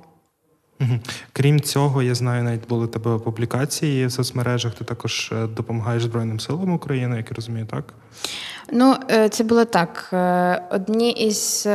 Крім 1.33 1.59
цього, 1.59 2.03
я 2.03 2.15
знаю, 2.15 2.43
навіть 2.43 2.67
були 2.67 2.87
тебе 2.87 3.19
публікації 3.19 4.05
в 4.05 4.11
соцмережах. 4.11 4.73
Ти 4.73 4.85
також 4.85 5.31
е, 5.31 5.47
допомагаєш 5.47 6.03
Збройним 6.03 6.39
силам 6.39 6.73
України, 6.73 7.17
як 7.17 7.29
я 7.29 7.35
розумію, 7.35 7.65
так? 7.65 7.93
Ну, 8.71 8.95
е, 9.11 9.29
це 9.29 9.43
було 9.43 9.65
так. 9.65 10.09
Е, 10.13 10.61
одні 10.71 11.11
із 11.11 11.65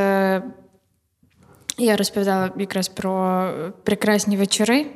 я 1.78 1.96
розповідала 1.96 2.50
якраз 2.58 2.88
про 2.88 3.50
прекрасні 3.84 4.36
вечори 4.36 4.86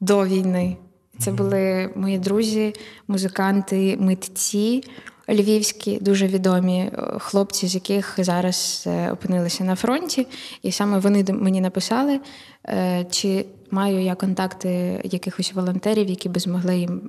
до 0.00 0.26
війни. 0.26 0.76
Це 1.18 1.32
були 1.32 1.90
мої 1.96 2.18
друзі, 2.18 2.74
музиканти, 3.08 3.96
митці 4.00 4.84
львівські, 5.28 5.98
дуже 6.00 6.26
відомі 6.26 6.78
е, 6.78 6.90
хлопці, 7.18 7.66
з 7.66 7.74
яких 7.74 8.14
зараз 8.18 8.84
е, 8.86 9.10
опинилися 9.12 9.64
на 9.64 9.74
фронті, 9.74 10.26
і 10.62 10.72
саме 10.72 10.98
вони 10.98 11.24
мені 11.28 11.60
написали, 11.60 12.20
е, 12.68 13.06
чи 13.10 13.46
маю 13.70 14.02
я 14.02 14.14
контакти 14.14 15.00
якихось 15.04 15.52
волонтерів, 15.54 16.08
які 16.08 16.28
би 16.28 16.40
змогли 16.40 16.78
їм 16.78 17.00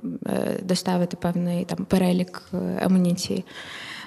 доставити 0.62 1.16
певний 1.16 1.64
там 1.64 1.84
перелік 1.84 2.42
амуніції. 2.82 3.44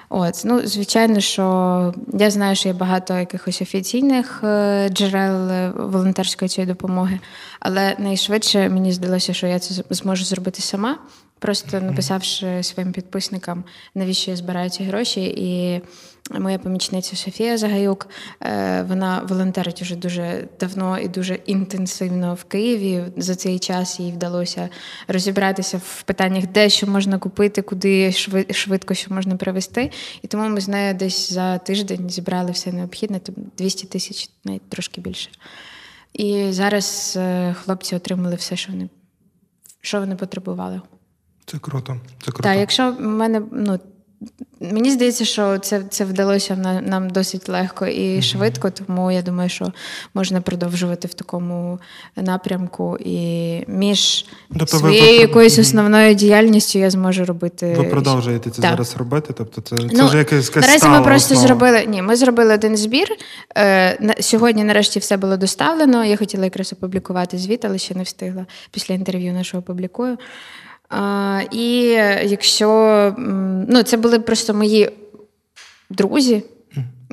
От, 0.08 0.42
ну, 0.44 0.60
звичайно, 0.66 1.20
що 1.20 1.94
я 2.14 2.30
знаю, 2.30 2.56
що 2.56 2.68
є 2.68 2.74
багато 2.74 3.18
якихось 3.18 3.62
офіційних 3.62 4.40
джерел 4.90 5.70
волонтерської 5.76 6.48
цієї 6.48 6.72
допомоги, 6.72 7.20
але 7.60 7.96
найшвидше 7.98 8.68
мені 8.68 8.92
здалося, 8.92 9.32
що 9.32 9.46
я 9.46 9.58
це 9.58 9.82
зможу 9.90 10.24
зробити 10.24 10.62
сама. 10.62 10.98
Просто 11.40 11.80
написавши 11.80 12.62
своїм 12.62 12.92
підписникам, 12.92 13.64
навіщо 13.94 14.30
я 14.30 14.36
збираю 14.36 14.70
ці 14.70 14.84
гроші. 14.84 15.24
І 15.36 15.80
моя 16.38 16.58
помічниця 16.58 17.16
Софія 17.16 17.58
Загаюк, 17.58 18.08
е, 18.42 18.82
вона 18.88 19.22
волонтерить 19.28 19.82
уже 19.82 19.96
дуже 19.96 20.48
давно 20.60 20.98
і 20.98 21.08
дуже 21.08 21.34
інтенсивно 21.34 22.34
в 22.34 22.44
Києві. 22.44 23.04
За 23.16 23.34
цей 23.34 23.58
час 23.58 24.00
їй 24.00 24.12
вдалося 24.12 24.68
розібратися 25.08 25.80
в 25.84 26.02
питаннях, 26.02 26.46
де 26.46 26.68
що 26.68 26.86
можна 26.86 27.18
купити, 27.18 27.62
куди 27.62 28.12
швидко 28.50 28.94
що 28.94 29.14
можна 29.14 29.36
привезти. 29.36 29.90
І 30.22 30.26
тому 30.26 30.48
ми 30.48 30.60
з 30.60 30.68
нею 30.68 30.94
десь 30.94 31.32
за 31.32 31.58
тиждень 31.58 32.10
зібрали 32.10 32.50
все 32.50 32.72
необхідне, 32.72 33.20
200 33.58 33.86
тисяч, 33.86 34.30
навіть 34.44 34.68
трошки 34.68 35.00
більше. 35.00 35.30
І 36.12 36.46
зараз 36.50 37.14
е, 37.16 37.54
хлопці 37.64 37.96
отримали 37.96 38.34
все, 38.34 38.56
що 38.56 38.72
вони, 38.72 38.88
що 39.80 40.00
вони 40.00 40.16
потребували. 40.16 40.80
Це 41.46 41.58
круто. 41.58 41.96
Це 42.24 42.32
круто. 42.32 42.42
Так, 42.42 42.58
якщо 42.58 42.92
в 42.92 43.00
мене, 43.00 43.42
ну. 43.52 43.78
Мені 44.60 44.90
здається, 44.90 45.24
що 45.24 45.58
це 45.58 45.82
це 45.90 46.04
вдалося 46.04 46.56
нам 46.86 47.10
досить 47.10 47.48
легко 47.48 47.86
і 47.86 48.00
mm-hmm. 48.00 48.22
швидко, 48.22 48.70
тому 48.70 49.10
я 49.10 49.22
думаю, 49.22 49.48
що 49.48 49.72
можна 50.14 50.40
продовжувати 50.40 51.08
в 51.08 51.14
такому 51.14 51.78
напрямку. 52.16 52.98
І 53.00 53.64
між 53.68 54.26
тобто 54.58 54.78
своєю 54.78 55.16
ви, 55.16 55.22
якоюсь 55.22 55.58
mm-hmm. 55.58 55.60
основною 55.60 56.14
діяльністю 56.14 56.78
я 56.78 56.90
зможу 56.90 57.24
робити. 57.24 57.74
Ви 57.78 57.84
продовжуєте 57.84 58.50
це 58.50 58.62
так. 58.62 58.70
зараз 58.70 58.96
робити? 58.96 59.34
Тобто, 59.36 59.60
це 59.60 59.76
це 59.76 59.88
ну, 59.92 60.06
вже 60.06 60.18
якась 60.18 60.56
наразі 60.56 60.88
ми 60.88 61.02
просто 61.02 61.34
основа. 61.34 61.48
зробили. 61.48 61.86
Ні, 61.86 62.02
ми 62.02 62.16
зробили 62.16 62.54
один 62.54 62.76
збір. 62.76 63.08
Е, 63.56 64.14
Сьогодні, 64.20 64.64
нарешті, 64.64 64.98
все 64.98 65.16
було 65.16 65.36
доставлено. 65.36 66.04
Я 66.04 66.16
хотіла 66.16 66.44
якраз 66.44 66.72
опублікувати 66.72 67.38
звіт, 67.38 67.64
але 67.64 67.78
ще 67.78 67.94
не 67.94 68.02
встигла. 68.02 68.46
Після 68.70 68.94
інтерв'ю 68.94 69.32
нашого 69.32 69.60
опублікую. 69.60 70.16
І 71.50 71.82
якщо 72.24 72.68
ну, 73.68 73.82
це 73.82 73.96
були 73.96 74.18
просто 74.20 74.54
мої 74.54 74.90
друзі, 75.90 76.42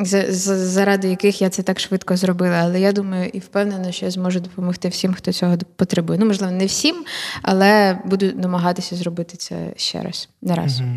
заради 0.05 1.09
яких 1.09 1.41
я 1.41 1.49
це 1.49 1.63
так 1.63 1.79
швидко 1.79 2.17
зробила. 2.17 2.55
Але 2.55 2.79
я 2.79 2.91
думаю 2.91 3.29
і 3.33 3.39
впевнена, 3.39 3.91
що 3.91 4.05
я 4.05 4.11
зможу 4.11 4.39
допомогти 4.39 4.87
всім, 4.87 5.13
хто 5.13 5.33
цього 5.33 5.57
потребує. 5.75 6.19
Ну, 6.19 6.25
можливо, 6.25 6.51
не 6.51 6.65
всім, 6.65 6.95
але 7.41 7.99
буду 8.05 8.31
намагатися 8.35 8.95
зробити 8.95 9.37
це 9.37 9.73
ще 9.75 10.01
раз. 10.01 10.29
Не 10.41 10.55
раз. 10.55 10.79
Угу. 10.79 10.89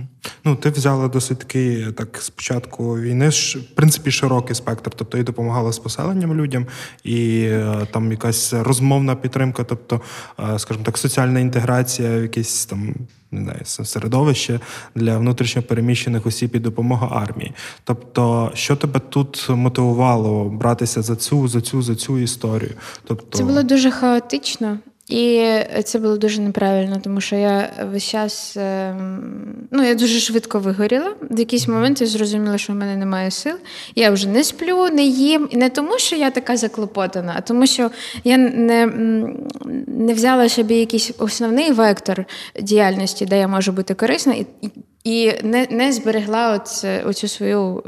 Ну, 0.44 0.56
ти 0.56 0.70
взяла 0.70 1.08
досить 1.08 1.38
такий 1.38 1.92
так 1.92 2.18
спочатку 2.20 2.98
війни, 2.98 3.28
в 3.28 3.74
принципі, 3.74 4.10
широкий 4.10 4.56
спектр. 4.56 4.90
Тобто 4.96 5.18
і 5.18 5.22
допомагала 5.22 5.72
з 5.72 5.78
поселенням 5.78 6.34
людям, 6.34 6.66
і 7.04 7.42
е, 7.42 7.86
там 7.92 8.10
якась 8.10 8.52
розмовна 8.52 9.16
підтримка, 9.16 9.64
тобто, 9.64 10.00
е, 10.54 10.58
скажімо 10.58 10.84
так, 10.84 10.98
соціальна 10.98 11.40
інтеграція, 11.40 12.10
якісь 12.10 12.66
там 12.66 12.94
не 13.32 13.42
знаю, 13.44 13.64
середовище 13.64 14.60
для 14.94 15.18
внутрішньопереміщених 15.18 16.26
осіб 16.26 16.56
і 16.56 16.58
допомога 16.58 17.08
армії. 17.22 17.52
Тобто, 17.84 18.50
що 18.54 18.76
тебе 18.76 19.00
тут 19.00 19.46
мотивувало 19.48 20.44
братися 20.44 21.02
за 21.02 21.16
цю, 21.16 21.48
за 21.48 21.60
цю, 21.60 21.82
за 21.82 21.94
цю 21.94 22.18
історію? 22.18 22.72
Тобто, 23.04 23.38
це 23.38 23.44
було 23.44 23.62
дуже 23.62 23.90
хаотично. 23.90 24.78
І 25.10 25.54
це 25.84 25.98
було 25.98 26.16
дуже 26.16 26.40
неправильно, 26.40 27.00
тому 27.04 27.20
що 27.20 27.36
я 27.36 27.72
весь 27.92 28.04
час 28.04 28.56
ем, 28.56 29.66
ну, 29.70 29.82
я 29.82 29.94
дуже 29.94 30.20
швидко 30.20 30.58
вигоріла. 30.58 31.14
В 31.30 31.38
якийсь 31.38 31.68
момент 31.68 32.00
я 32.00 32.06
зрозуміла, 32.06 32.58
що 32.58 32.72
в 32.72 32.76
мене 32.76 32.96
немає 32.96 33.30
сил. 33.30 33.54
Я 33.94 34.10
вже 34.10 34.28
не 34.28 34.44
сплю, 34.44 34.88
не 34.92 35.02
їм. 35.02 35.48
І 35.50 35.56
не 35.56 35.70
тому, 35.70 35.98
що 35.98 36.16
я 36.16 36.30
така 36.30 36.56
заклопотана, 36.56 37.34
а 37.36 37.40
тому, 37.40 37.66
що 37.66 37.90
я 38.24 38.36
не 38.36 38.86
не 39.86 40.14
взяла 40.14 40.48
собі 40.48 40.74
якийсь 40.74 41.12
основний 41.18 41.72
вектор 41.72 42.24
діяльності, 42.60 43.26
де 43.26 43.38
я 43.38 43.48
можу 43.48 43.72
бути 43.72 43.94
корисна, 43.94 44.34
і 44.34 44.46
і 45.04 45.32
не 45.42 45.66
не 45.70 45.92
зберегла 45.92 46.52
оце, 46.52 47.02
оцю 47.02 47.28
свою 47.28 47.82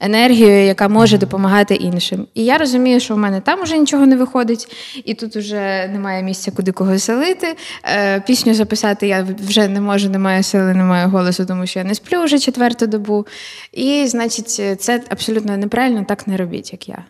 енергію, 0.00 0.64
яка 0.64 0.88
може 0.88 1.18
допомагати 1.18 1.74
іншим. 1.74 2.26
І 2.34 2.44
я 2.44 2.58
розумію, 2.58 3.00
що 3.00 3.14
в 3.14 3.18
мене 3.18 3.40
там 3.40 3.62
вже 3.62 3.78
нічого 3.78 4.06
не 4.06 4.16
виходить, 4.16 4.68
і 5.04 5.14
тут 5.14 5.36
вже 5.36 5.88
немає 5.92 6.22
місця, 6.22 6.50
куди 6.56 6.72
кого 6.72 6.98
селити. 6.98 7.56
Е, 7.84 8.20
Пісню 8.20 8.54
записати 8.54 9.08
я 9.08 9.26
вже 9.48 9.68
не 9.68 9.80
можу, 9.80 10.08
немає 10.08 10.42
сили, 10.42 10.74
немає 10.74 11.06
голосу, 11.06 11.46
тому 11.46 11.66
що 11.66 11.78
я 11.78 11.84
не 11.84 11.94
сплю 11.94 12.22
вже 12.22 12.38
четверту 12.38 12.86
добу. 12.86 13.26
І, 13.72 14.06
значить, 14.06 14.80
це 14.80 15.02
абсолютно 15.08 15.56
неправильно, 15.56 16.04
так 16.08 16.26
не 16.26 16.36
робіть, 16.36 16.72
як 16.72 16.88
я. 16.88 17.04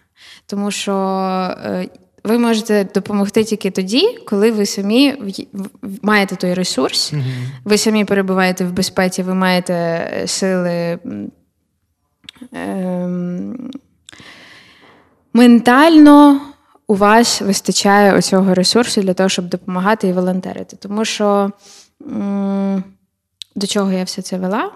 Тому 0.46 0.70
що. 0.70 0.92
Ви 2.26 2.38
можете 2.38 2.86
допомогти 2.94 3.44
тільки 3.44 3.70
тоді, 3.70 4.18
коли 4.26 4.50
ви 4.50 4.66
самі 4.66 5.14
маєте 6.02 6.36
той 6.36 6.54
ресурс, 6.54 7.12
ви 7.64 7.78
самі 7.78 8.04
перебуваєте 8.04 8.64
в 8.64 8.72
безпеці, 8.72 9.22
ви 9.22 9.34
маєте 9.34 9.74
е, 9.74 10.26
сили 10.26 10.98
ем, 12.52 13.70
ментально 15.32 16.40
у 16.86 16.94
вас 16.94 17.40
вистачає 17.40 18.14
оцього 18.14 18.54
ресурсу 18.54 19.00
для 19.02 19.14
того, 19.14 19.28
щоб 19.28 19.48
допомагати 19.48 20.08
і 20.08 20.12
волонтерити. 20.12 20.76
Тому 20.76 21.04
що 21.04 21.50
м- 22.12 22.84
до 23.56 23.66
чого 23.66 23.92
я 23.92 24.04
все 24.04 24.22
це 24.22 24.38
вела? 24.38 24.70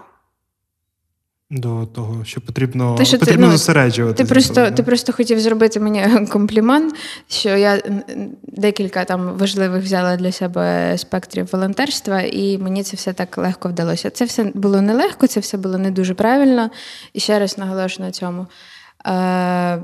До 1.53 1.85
того, 1.85 2.25
що 2.25 2.41
потрібно 2.41 2.95
Те, 2.95 3.05
що 3.05 3.19
потрібно 3.19 3.45
ти, 3.45 3.51
ну, 3.51 3.57
зосереджувати. 3.57 4.23
Ти 4.23 4.33
просто 4.33 4.71
ти 4.71 4.83
просто 4.83 5.13
хотів 5.13 5.39
зробити 5.39 5.79
мені 5.79 6.25
комплімент, 6.29 6.95
що 7.27 7.49
я 7.49 7.81
декілька 8.43 9.05
там 9.05 9.37
важливих 9.37 9.83
взяла 9.83 10.15
для 10.15 10.31
себе 10.31 10.97
спектрів 10.97 11.49
волонтерства, 11.51 12.21
і 12.21 12.57
мені 12.57 12.83
це 12.83 12.97
все 12.97 13.13
так 13.13 13.37
легко 13.37 13.69
вдалося. 13.69 14.09
Це 14.09 14.25
все 14.25 14.51
було 14.53 14.81
нелегко, 14.81 15.27
це 15.27 15.39
все 15.39 15.57
було 15.57 15.77
не 15.77 15.91
дуже 15.91 16.13
правильно. 16.13 16.69
І 17.13 17.19
ще 17.19 17.39
раз 17.39 17.57
наголошую 17.57 18.05
на 18.05 18.11
цьому. 18.11 18.47
Е, 19.05 19.11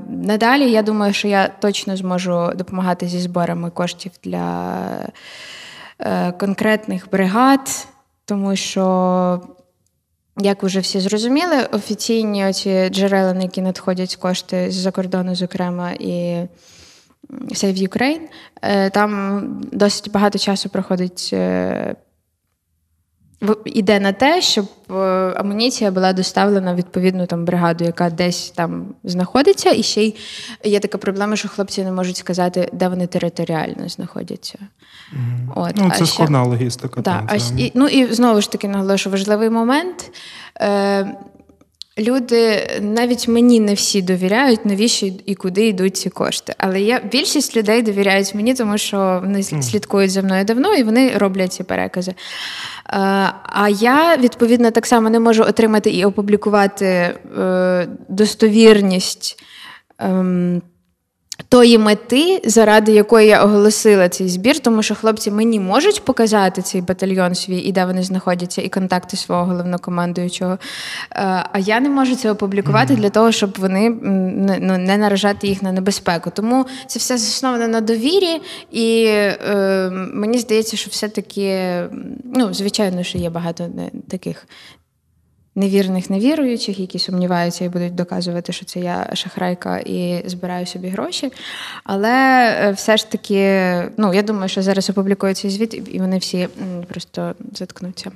Надалі 0.08 0.70
я 0.70 0.82
думаю, 0.82 1.12
що 1.12 1.28
я 1.28 1.48
точно 1.48 1.96
зможу 1.96 2.50
допомагати 2.54 3.08
зі 3.08 3.20
зборами 3.20 3.70
коштів 3.70 4.12
для 4.24 4.78
е, 5.98 6.32
конкретних 6.32 7.10
бригад, 7.10 7.86
тому 8.24 8.56
що. 8.56 9.57
Як 10.40 10.62
вже 10.62 10.80
всі 10.80 11.00
зрозуміли, 11.00 11.66
офіційні 11.72 12.46
оці 12.46 12.88
джерела, 12.88 13.32
на 13.34 13.42
які 13.42 13.62
надходять 13.62 14.16
кошти 14.16 14.70
з-за 14.70 14.90
кордону, 14.90 15.34
зокрема, 15.34 15.90
і 15.90 16.42
Save 17.30 17.88
Ukraine, 17.88 18.20
е, 18.62 18.90
там 18.90 19.42
досить 19.72 20.12
багато 20.12 20.38
часу 20.38 20.68
проходить 20.68 21.30
е, 21.32 21.96
іде 23.64 24.00
на 24.00 24.12
те, 24.12 24.42
щоб 24.42 24.66
е, 24.90 24.94
амуніція 25.36 25.90
була 25.90 26.12
доставлена 26.12 26.74
відповідну 26.74 27.26
там 27.26 27.44
бригаду, 27.44 27.84
яка 27.84 28.10
десь 28.10 28.50
там 28.50 28.86
знаходиться. 29.04 29.70
І 29.70 29.82
ще 29.82 30.02
й 30.02 30.16
є 30.64 30.80
така 30.80 30.98
проблема, 30.98 31.36
що 31.36 31.48
хлопці 31.48 31.84
не 31.84 31.92
можуть 31.92 32.16
сказати, 32.16 32.68
де 32.72 32.88
вони 32.88 33.06
територіально 33.06 33.88
знаходяться. 33.88 34.58
Mm-hmm. 34.58 35.52
От, 35.54 35.72
Ну, 35.76 35.90
Це 35.98 36.06
складна 36.06 36.42
ще... 36.42 36.50
логістика. 36.50 37.02
Так, 37.02 37.24
а, 37.26 37.36
і, 37.56 37.72
Ну 37.74 37.88
і 37.88 38.12
знову 38.14 38.40
ж 38.40 38.52
таки 38.52 38.68
наголошую 38.68 39.12
важливий 39.12 39.50
момент. 39.50 40.10
Е, 40.60 41.16
Люди 41.98 42.70
навіть 42.80 43.28
мені 43.28 43.60
не 43.60 43.74
всі 43.74 44.02
довіряють, 44.02 44.64
навіщо 44.64 45.06
і 45.26 45.34
куди 45.34 45.66
йдуть 45.66 45.96
ці 45.96 46.10
кошти. 46.10 46.54
Але 46.58 46.80
я 46.80 47.00
більшість 47.12 47.56
людей 47.56 47.82
довіряють 47.82 48.34
мені, 48.34 48.54
тому 48.54 48.78
що 48.78 49.20
вони 49.22 49.42
слідкують 49.42 50.10
за 50.10 50.22
мною 50.22 50.44
давно 50.44 50.74
і 50.74 50.82
вони 50.82 51.12
роблять 51.16 51.52
ці 51.52 51.64
перекази. 51.64 52.14
А 53.42 53.68
я 53.68 54.16
відповідно 54.16 54.70
так 54.70 54.86
само 54.86 55.10
не 55.10 55.20
можу 55.20 55.42
отримати 55.42 55.90
і 55.90 56.04
опублікувати 56.04 56.86
е, 56.86 57.88
достовірність. 58.08 59.42
Тої 61.48 61.78
мети, 61.78 62.40
заради 62.44 62.92
якої 62.92 63.28
я 63.28 63.44
оголосила 63.44 64.08
цей 64.08 64.28
збір, 64.28 64.58
тому 64.58 64.82
що 64.82 64.94
хлопці 64.94 65.30
мені 65.30 65.60
можуть 65.60 66.04
показати 66.04 66.62
цей 66.62 66.80
батальйон 66.80 67.34
свій 67.34 67.58
і 67.58 67.72
де 67.72 67.84
вони 67.84 68.02
знаходяться, 68.02 68.62
і 68.62 68.68
контакти 68.68 69.16
свого 69.16 69.44
головнокомандуючого. 69.44 70.52
Е, 70.52 70.58
а 71.52 71.58
я 71.58 71.80
не 71.80 71.88
можу 71.88 72.16
це 72.16 72.30
опублікувати 72.30 72.94
mm-hmm. 72.94 73.00
для 73.00 73.10
того, 73.10 73.32
щоб 73.32 73.56
вони 73.58 73.90
ну, 74.60 74.78
не 74.78 74.96
наражати 74.96 75.46
їх 75.46 75.62
на 75.62 75.72
небезпеку. 75.72 76.30
Тому 76.34 76.66
це 76.86 76.98
все 76.98 77.18
засновано 77.18 77.68
на 77.68 77.80
довірі, 77.80 78.40
і 78.72 79.04
е, 79.06 79.90
мені 80.12 80.38
здається, 80.38 80.76
що 80.76 80.90
все-таки, 80.90 81.80
ну, 82.34 82.54
звичайно, 82.54 83.02
що 83.02 83.18
є 83.18 83.30
багато 83.30 83.70
таких 84.08 84.46
невірних 85.58 86.10
невіруючих, 86.10 86.78
які 86.78 86.98
сумніваються 86.98 87.64
і 87.64 87.68
будуть 87.68 87.94
доказувати, 87.94 88.52
що 88.52 88.64
це 88.64 88.80
я 88.80 89.10
шахрайка 89.14 89.78
і 89.78 90.22
збираю 90.28 90.66
собі 90.66 90.88
гроші. 90.88 91.32
Але 91.84 92.10
е, 92.60 92.72
все 92.72 92.96
ж 92.96 93.10
таки, 93.10 93.42
ну 93.96 94.14
я 94.14 94.22
думаю, 94.22 94.48
що 94.48 94.62
зараз 94.62 94.90
опублікується 94.90 95.50
звіт, 95.50 95.74
і 95.94 95.98
вони 95.98 96.18
всі 96.18 96.48
просто 96.88 97.34
заткнуться. 97.52 98.10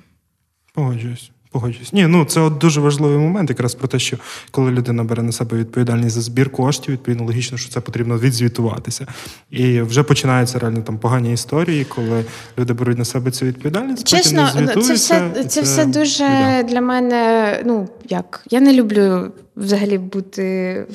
Погоджуюсь. 0.74 1.30
Погоджуюсь. 1.52 1.92
Ні, 1.92 2.06
ну 2.06 2.24
це 2.24 2.40
от 2.40 2.58
дуже 2.58 2.80
важливий 2.80 3.18
момент, 3.18 3.50
якраз 3.50 3.74
про 3.74 3.88
те, 3.88 3.98
що 3.98 4.16
коли 4.50 4.70
людина 4.70 5.04
бере 5.04 5.22
на 5.22 5.32
себе 5.32 5.58
відповідальність 5.58 6.14
за 6.14 6.20
збір 6.20 6.50
коштів, 6.50 6.92
відповідно 6.92 7.24
логічно, 7.24 7.58
що 7.58 7.70
це 7.70 7.80
потрібно 7.80 8.18
відзвітуватися. 8.18 9.06
І 9.50 9.80
вже 9.80 10.02
починаються 10.02 10.58
реально 10.58 10.82
там 10.82 10.98
погані 10.98 11.32
історії, 11.32 11.84
коли 11.84 12.24
люди 12.58 12.72
беруть 12.72 12.98
на 12.98 13.04
себе 13.04 13.30
цю 13.30 13.46
відповідальність. 13.46 14.08
Чесно, 14.08 14.50
потім 14.54 14.82
це 14.82 14.94
все 14.94 15.30
це, 15.34 15.44
це 15.44 15.62
все 15.62 15.86
дуже 15.86 16.24
біда. 16.24 16.62
для 16.62 16.80
мене. 16.80 17.62
Ну 17.66 17.88
як 18.08 18.44
я 18.50 18.60
не 18.60 18.72
люблю 18.72 19.32
взагалі 19.56 19.98
бути 19.98 20.86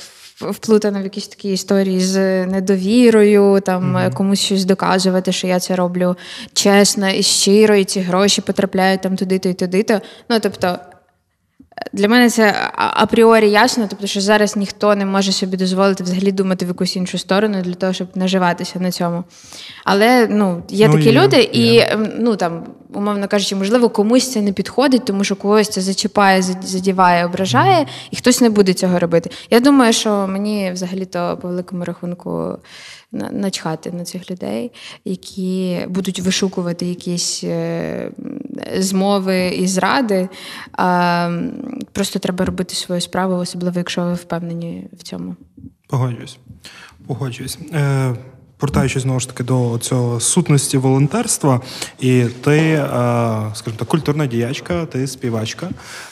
вплутана 0.42 1.00
в 1.00 1.04
якісь 1.04 1.28
такі 1.28 1.54
історії 1.54 2.00
з 2.00 2.46
недовірою, 2.46 3.62
там 3.66 3.98
mm-hmm. 3.98 4.14
комусь 4.14 4.40
щось 4.40 4.66
доказувати, 4.66 5.32
що 5.32 5.48
я 5.48 5.60
це 5.60 5.76
роблю 5.76 6.16
чесно 6.54 7.10
і 7.10 7.24
щиро, 7.24 7.76
і 7.76 7.86
ці 7.86 8.00
гроші 8.00 8.42
потрапляють 8.42 9.02
там 9.02 9.16
туди-то 9.16 9.50
і 9.50 9.54
туди-то. 9.54 10.02
Ну 10.30 10.40
тобто. 10.50 10.80
Для 11.94 12.08
мене 12.08 12.30
це 12.30 12.72
апріорі 12.76 13.50
ясно, 13.50 13.88
тобто, 13.90 14.08
що 14.08 14.22
зараз 14.22 14.56
ніхто 14.56 14.96
не 14.96 15.06
може 15.06 15.32
собі 15.32 15.58
дозволити 15.58 16.04
взагалі 16.04 16.32
думати 16.32 16.66
в 16.66 16.68
якусь 16.68 16.96
іншу 16.96 17.18
сторону 17.18 17.62
для 17.62 17.74
того, 17.74 17.94
щоб 17.94 18.08
наживатися 18.16 18.80
на 18.80 18.92
цьому. 18.92 19.24
Але 19.84 20.28
ну, 20.28 20.64
є 20.70 20.88
ну, 20.88 20.94
такі 20.94 21.06
є, 21.06 21.22
люди, 21.22 21.38
є. 21.38 21.76
і 21.76 21.80
ем, 21.80 22.10
ну 22.20 22.36
там, 22.36 22.64
умовно 22.94 23.28
кажучи, 23.28 23.56
можливо, 23.56 23.90
комусь 23.90 24.32
це 24.32 24.42
не 24.42 24.52
підходить, 24.52 25.06
тому 25.06 25.24
що 25.24 25.36
когось 25.36 25.70
це 25.70 25.82
зачіпає, 25.82 26.42
задіває, 26.42 27.26
ображає, 27.26 27.86
і 28.12 28.16
хтось 28.16 28.42
не 28.42 28.50
буде 28.50 28.74
цього 28.74 29.00
робити. 29.00 29.30
Я 29.50 29.60
думаю, 29.60 29.94
що 29.94 30.28
мені 30.28 30.72
взагалі-то 30.72 31.40
по 31.42 31.48
великому 31.48 31.84
рахунку 31.84 32.58
начхати 33.32 33.92
на 33.92 34.04
цих 34.04 34.32
людей, 34.32 34.72
які 35.06 35.80
будуть 35.90 36.20
вишукувати 36.20 36.86
якісь 36.86 37.44
е, 37.44 38.12
змови 38.78 39.48
і 39.48 39.68
зради. 39.68 40.30
Просто 41.92 42.20
треба 42.20 42.46
робити 42.46 42.76
свою 42.76 43.02
справу, 43.02 43.34
особливо 43.34 43.78
якщо 43.78 44.04
ви 44.04 44.14
впевнені 44.14 44.88
в 44.94 45.04
цьому. 45.04 45.36
Погоджуюсь. 45.88 46.38
Погоджуюсь. 47.08 47.58
Е, 47.74 48.16
Портаючись 48.58 49.04
знову 49.04 49.20
ж 49.20 49.28
таки 49.28 49.44
до 49.44 49.78
цього 49.82 50.20
сутності 50.20 50.78
волонтерства, 50.78 51.62
і 52.00 52.26
ти, 52.44 52.60
е, 52.60 52.88
скажімо 53.54 53.78
так, 53.78 53.88
культурна 53.88 54.26
діячка, 54.26 54.86
ти 54.86 55.08
співачка. 55.08 55.70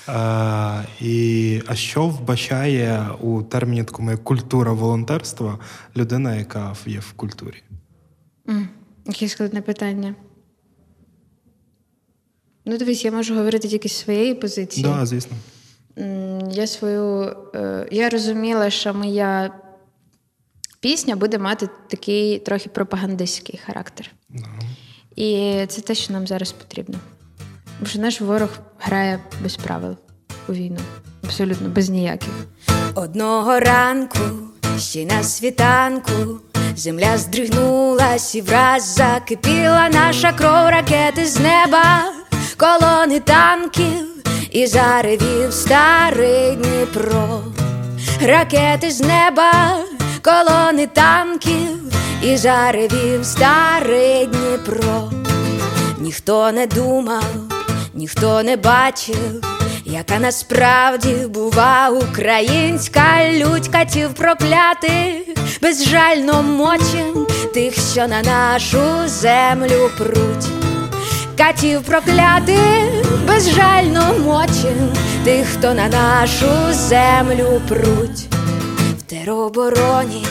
Е, 0.10 0.88
і, 1.06 1.62
А 1.68 1.76
що 1.76 2.08
вбачає 2.08 3.08
у 3.22 3.44
терміні 3.44 3.84
такому 3.84 4.12
як 4.12 4.24
культура 4.24 4.74
волонтерства 4.74 5.60
людина, 5.98 6.36
яка 6.36 6.76
є 6.86 7.00
в 7.00 7.12
культурі? 7.14 7.64
Mm, 8.48 8.68
яке 9.06 9.28
складне 9.30 9.62
питання. 9.62 10.16
Ну, 12.66 12.78
дивись, 12.78 13.06
я 13.06 13.12
можу 13.12 13.36
говорити 13.36 13.68
тільки 13.68 13.90
з 13.90 14.00
своєї 14.00 14.34
позиції. 14.36 14.84
Так, 14.84 14.96
да, 15.00 15.06
звісно. 15.06 15.38
Я 16.52 16.68
свою. 16.68 17.36
Е, 17.56 17.88
я 17.92 18.10
розуміла, 18.10 18.70
що 18.70 18.94
моя 18.94 19.52
пісня 20.86 21.16
буде 21.16 21.38
мати 21.38 21.70
такий 21.88 22.40
трохи 22.40 22.70
пропагандистський 22.70 23.60
характер. 23.66 24.12
No. 24.32 24.46
І 25.16 25.60
це 25.68 25.82
те, 25.82 25.96
що 25.96 26.14
нам 26.14 26.28
зараз 26.28 26.52
потрібно. 26.52 27.00
Бо 27.80 27.86
що 27.86 28.00
наш 28.00 28.22
ворог 28.22 28.50
грає 28.80 29.20
без 29.44 29.56
правил 29.56 29.96
у 30.48 30.54
війну. 30.54 30.78
Абсолютно 31.24 31.70
без 31.70 31.90
ніяких. 31.90 32.30
Одного 32.96 33.60
ранку, 33.60 34.20
ще 34.80 35.06
на 35.06 35.24
світанку, 35.24 36.40
земля 36.76 37.18
здригнулась 37.18 38.36
і 38.36 38.42
враз 38.42 38.96
закипіла 38.96 39.90
наша 39.90 40.34
кров 40.34 40.70
ракети 40.70 41.26
з 41.26 41.40
неба, 41.40 42.14
колони 42.58 43.20
танків 43.20 44.24
і 44.52 44.68
заревів 44.68 45.54
старий 45.54 46.56
Дніпро, 46.56 47.44
ракети 48.22 48.92
з 48.92 49.02
неба 49.02 49.85
колони 50.26 50.88
танків 50.88 51.94
і 52.24 52.38
заревів 52.38 53.26
старий 53.26 54.26
Дніпро. 54.26 55.12
Ніхто 56.00 56.52
не 56.52 56.68
думав, 56.68 57.24
ніхто 57.94 58.44
не 58.44 58.58
бачив, 58.58 59.42
яка 59.86 60.20
насправді 60.20 61.14
бува 61.30 61.90
українська 61.90 63.32
лють 63.34 63.68
катів 63.68 64.14
проклятих, 64.14 65.22
безжально 65.62 66.44
мочим 66.44 67.28
тих, 67.54 67.74
що 67.92 68.08
на 68.08 68.22
нашу 68.22 68.82
землю 69.06 69.90
пруть. 69.98 70.48
Катів 71.38 71.82
проклятих, 71.82 73.06
безжально 73.28 74.14
мочим 74.26 74.94
тих, 75.24 75.48
хто 75.48 75.74
на 75.74 75.88
нашу 75.88 76.74
землю 76.74 77.62
пруть. 77.68 78.35
Теробороні 79.08 80.26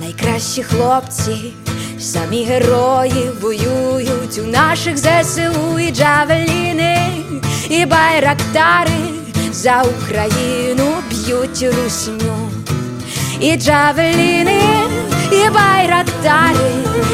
найкращі 0.00 0.62
хлопці, 0.62 1.52
самі 1.98 2.44
герої 2.44 3.30
воюють 3.40 4.38
у 4.38 4.42
наших 4.42 4.98
ЗСУ 4.98 5.78
і 5.80 5.90
джавеліни, 5.90 7.10
і 7.70 7.86
байрактари 7.86 8.90
за 9.52 9.82
Україну 9.82 10.94
б'ють 11.10 11.74
русню, 11.74 12.50
і 13.40 13.56
джавеліни, 13.56 14.62
і 15.32 15.50
байрактари 15.50 16.70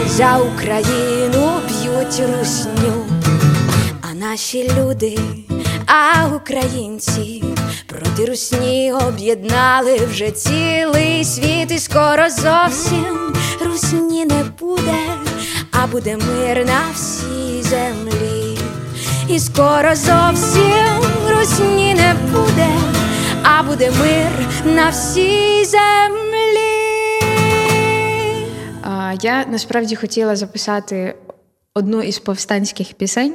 за 0.08 0.38
Україну 0.38 1.52
б'ють 1.68 2.22
русню, 2.38 3.06
а 4.00 4.14
наші 4.14 4.70
люди. 4.78 5.18
А 5.86 6.26
українці 6.36 7.42
проти 7.94 8.24
русні 8.24 8.92
об'єднали 8.92 9.96
вже 9.96 10.30
цілий 10.30 11.24
світ, 11.24 11.70
і 11.70 11.78
скоро 11.78 12.30
зовсім 12.30 13.34
русні 13.64 14.26
не 14.26 14.44
буде, 14.60 14.98
а 15.72 15.86
буде 15.86 16.16
мир 16.16 16.66
на 16.66 16.80
всій 16.94 17.62
землі, 17.62 18.58
і 19.28 19.38
скоро 19.38 19.94
зовсім 19.94 21.02
русні 21.28 21.94
не 21.94 22.14
буде, 22.32 22.68
а 23.42 23.62
буде 23.62 23.90
мир 23.90 24.48
на 24.64 24.88
всій 24.90 25.64
землі. 25.64 26.84
А, 28.82 29.14
Я 29.22 29.44
насправді 29.44 29.96
хотіла 29.96 30.36
записати 30.36 31.14
одну 31.74 32.02
із 32.02 32.18
повстанських 32.18 32.94
пісень 32.94 33.34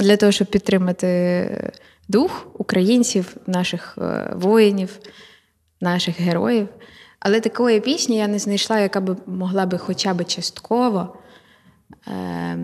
для 0.00 0.16
того, 0.16 0.32
щоб 0.32 0.48
підтримати 0.48 1.72
дух 2.12 2.46
українців, 2.58 3.36
наших 3.46 3.98
е, 3.98 4.32
воїнів, 4.36 4.98
наших 5.80 6.20
героїв. 6.20 6.68
Але 7.20 7.40
такої 7.40 7.80
пісні 7.80 8.16
я 8.16 8.28
не 8.28 8.38
знайшла, 8.38 8.80
яка 8.80 9.00
б 9.00 9.16
могла 9.26 9.66
би 9.66 9.78
хоча 9.78 10.14
б 10.14 10.24
частково 10.24 11.16
е, 12.08 12.58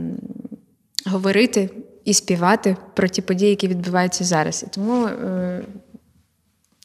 говорити 1.06 1.70
і 2.04 2.14
співати 2.14 2.76
про 2.94 3.08
ті 3.08 3.22
події, 3.22 3.50
які 3.50 3.68
відбуваються 3.68 4.24
зараз. 4.24 4.64
І 4.68 4.70
тому 4.74 5.06
е, 5.06 5.64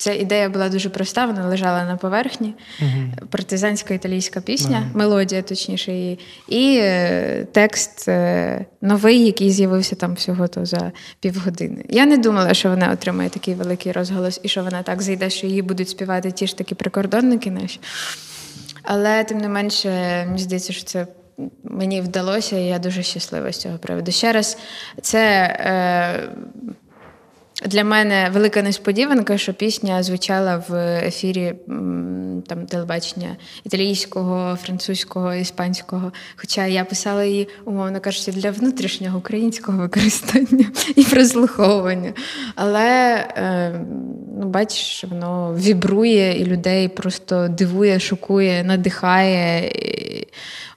Ця 0.03 0.13
ідея 0.13 0.49
була 0.49 0.69
дуже 0.69 0.89
проста, 0.89 1.25
вона 1.25 1.47
лежала 1.47 1.85
на 1.85 1.97
поверхні. 1.97 2.53
uh 2.81 3.25
Партизанська 3.29 3.93
італійська 3.93 4.41
пісня, 4.41 4.77
uh 4.77 4.97
мелодія, 4.97 5.41
точніше, 5.41 5.91
її, 5.91 6.19
і 6.47 6.77
е, 6.81 7.47
текст 7.51 8.07
е, 8.07 8.65
новий, 8.81 9.25
який 9.25 9.51
з'явився 9.51 9.95
там 9.95 10.13
всього 10.13 10.47
то 10.47 10.65
за 10.65 10.91
півгодини. 11.19 11.85
Я 11.89 12.05
не 12.05 12.17
думала, 12.17 12.53
що 12.53 12.69
вона 12.69 12.91
отримає 12.91 13.29
такий 13.29 13.53
великий 13.53 13.91
розголос, 13.91 14.39
і 14.43 14.47
що 14.47 14.63
вона 14.63 14.83
так 14.83 15.01
зайде, 15.01 15.29
що 15.29 15.47
її 15.47 15.61
будуть 15.61 15.89
співати 15.89 16.31
ті 16.31 16.47
ж 16.47 16.57
такі 16.57 16.75
прикордонники 16.75 17.51
наші. 17.51 17.79
Але 18.83 19.23
тим 19.23 19.37
не 19.37 19.49
менше, 19.49 19.89
мені 20.27 20.39
здається, 20.39 20.73
що 20.73 20.83
це. 20.83 21.07
Мені 21.63 22.01
вдалося, 22.01 22.57
і 22.57 22.65
я 22.65 22.79
дуже 22.79 23.03
щаслива 23.03 23.51
з 23.51 23.57
цього 23.57 23.77
приводу. 23.77 24.11
Ще 24.11 24.31
раз, 24.31 24.57
це 25.01 25.19
е, 25.43 26.29
для 27.65 27.83
мене 27.83 28.29
велика 28.33 28.61
несподіванка, 28.61 29.37
що 29.37 29.53
пісня 29.53 30.03
звучала 30.03 30.63
в 30.69 30.75
ефірі 31.07 31.53
там 32.47 32.65
телебачення 32.67 33.37
італійського, 33.63 34.55
французького, 34.55 35.33
іспанського. 35.33 36.11
Хоча 36.35 36.65
я 36.65 36.85
писала 36.85 37.23
її, 37.23 37.47
умовно 37.65 37.99
кажучи, 37.99 38.31
для 38.31 38.51
внутрішнього 38.51 39.17
українського 39.17 39.77
використання 39.77 40.65
і 40.95 41.03
прослуховування. 41.03 42.13
Але 42.55 43.15
е, 43.15 43.85
ну, 44.39 44.47
бачиш, 44.47 45.03
воно 45.03 45.55
вібрує 45.55 46.41
і 46.41 46.45
людей 46.45 46.87
просто 46.87 47.47
дивує, 47.47 47.99
шокує, 47.99 48.63
надихає 48.63 49.71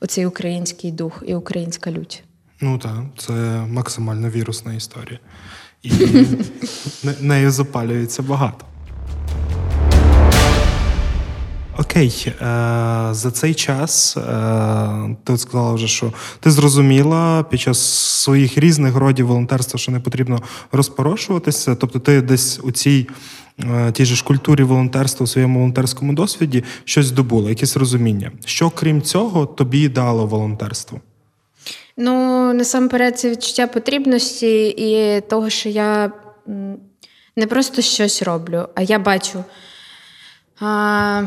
оцей 0.01 0.27
український 0.27 0.93
дух 0.93 1.23
і 1.27 1.35
українська 1.35 1.91
лють. 1.91 2.23
Ну 2.61 2.79
так, 2.79 3.03
це 3.19 3.33
максимально 3.69 4.31
вірусна 4.31 4.75
історія 4.75 5.19
і 5.83 5.91
нею 7.21 7.51
запалюється 7.51 8.23
багато. 8.23 8.67
Окей, 11.79 12.27
е, 12.29 12.35
за 13.11 13.31
цей 13.33 13.55
час 13.55 14.17
е, 14.17 15.17
ти 15.25 15.39
сказала 15.39 15.73
вже, 15.73 15.89
що 15.89 16.13
ти 16.41 16.51
зрозуміла 16.51 17.43
під 17.43 17.61
час 17.61 17.81
своїх 18.23 18.59
різних 18.59 18.97
родів 18.97 19.27
волонтерства, 19.27 19.79
що 19.79 19.93
не 19.93 20.01
потрібно 20.01 20.43
розпорошуватися. 20.73 21.75
Тобто, 21.75 21.99
ти 21.99 22.23
десь 22.23 22.61
у 22.63 22.71
цій 22.71 23.09
е, 23.65 23.93
тій 23.93 24.05
же 24.05 24.15
ж 24.15 24.25
культурі 24.25 24.63
волонтерства 24.63 25.25
у 25.25 25.27
своєму 25.27 25.59
волонтерському 25.59 26.13
досвіді 26.13 26.65
щось 26.85 27.07
здобула, 27.07 27.51
якесь 27.51 27.77
розуміння. 27.77 28.33
Що 28.45 28.71
крім 28.71 29.03
цього 29.03 29.47
тобі 29.47 29.89
дало 29.89 30.27
волонтерство? 30.27 31.01
Ну, 31.97 32.53
насамперед, 32.53 33.19
це 33.19 33.31
відчуття 33.31 33.67
потрібності 33.67 34.69
і 34.69 35.21
того, 35.21 35.51
що 35.51 35.69
я 35.69 36.13
не 37.37 37.47
просто 37.47 37.83
щось 37.83 38.23
роблю, 38.23 38.69
а 38.75 38.83
я 38.83 38.99
бачу. 38.99 39.45
А, 40.61 41.23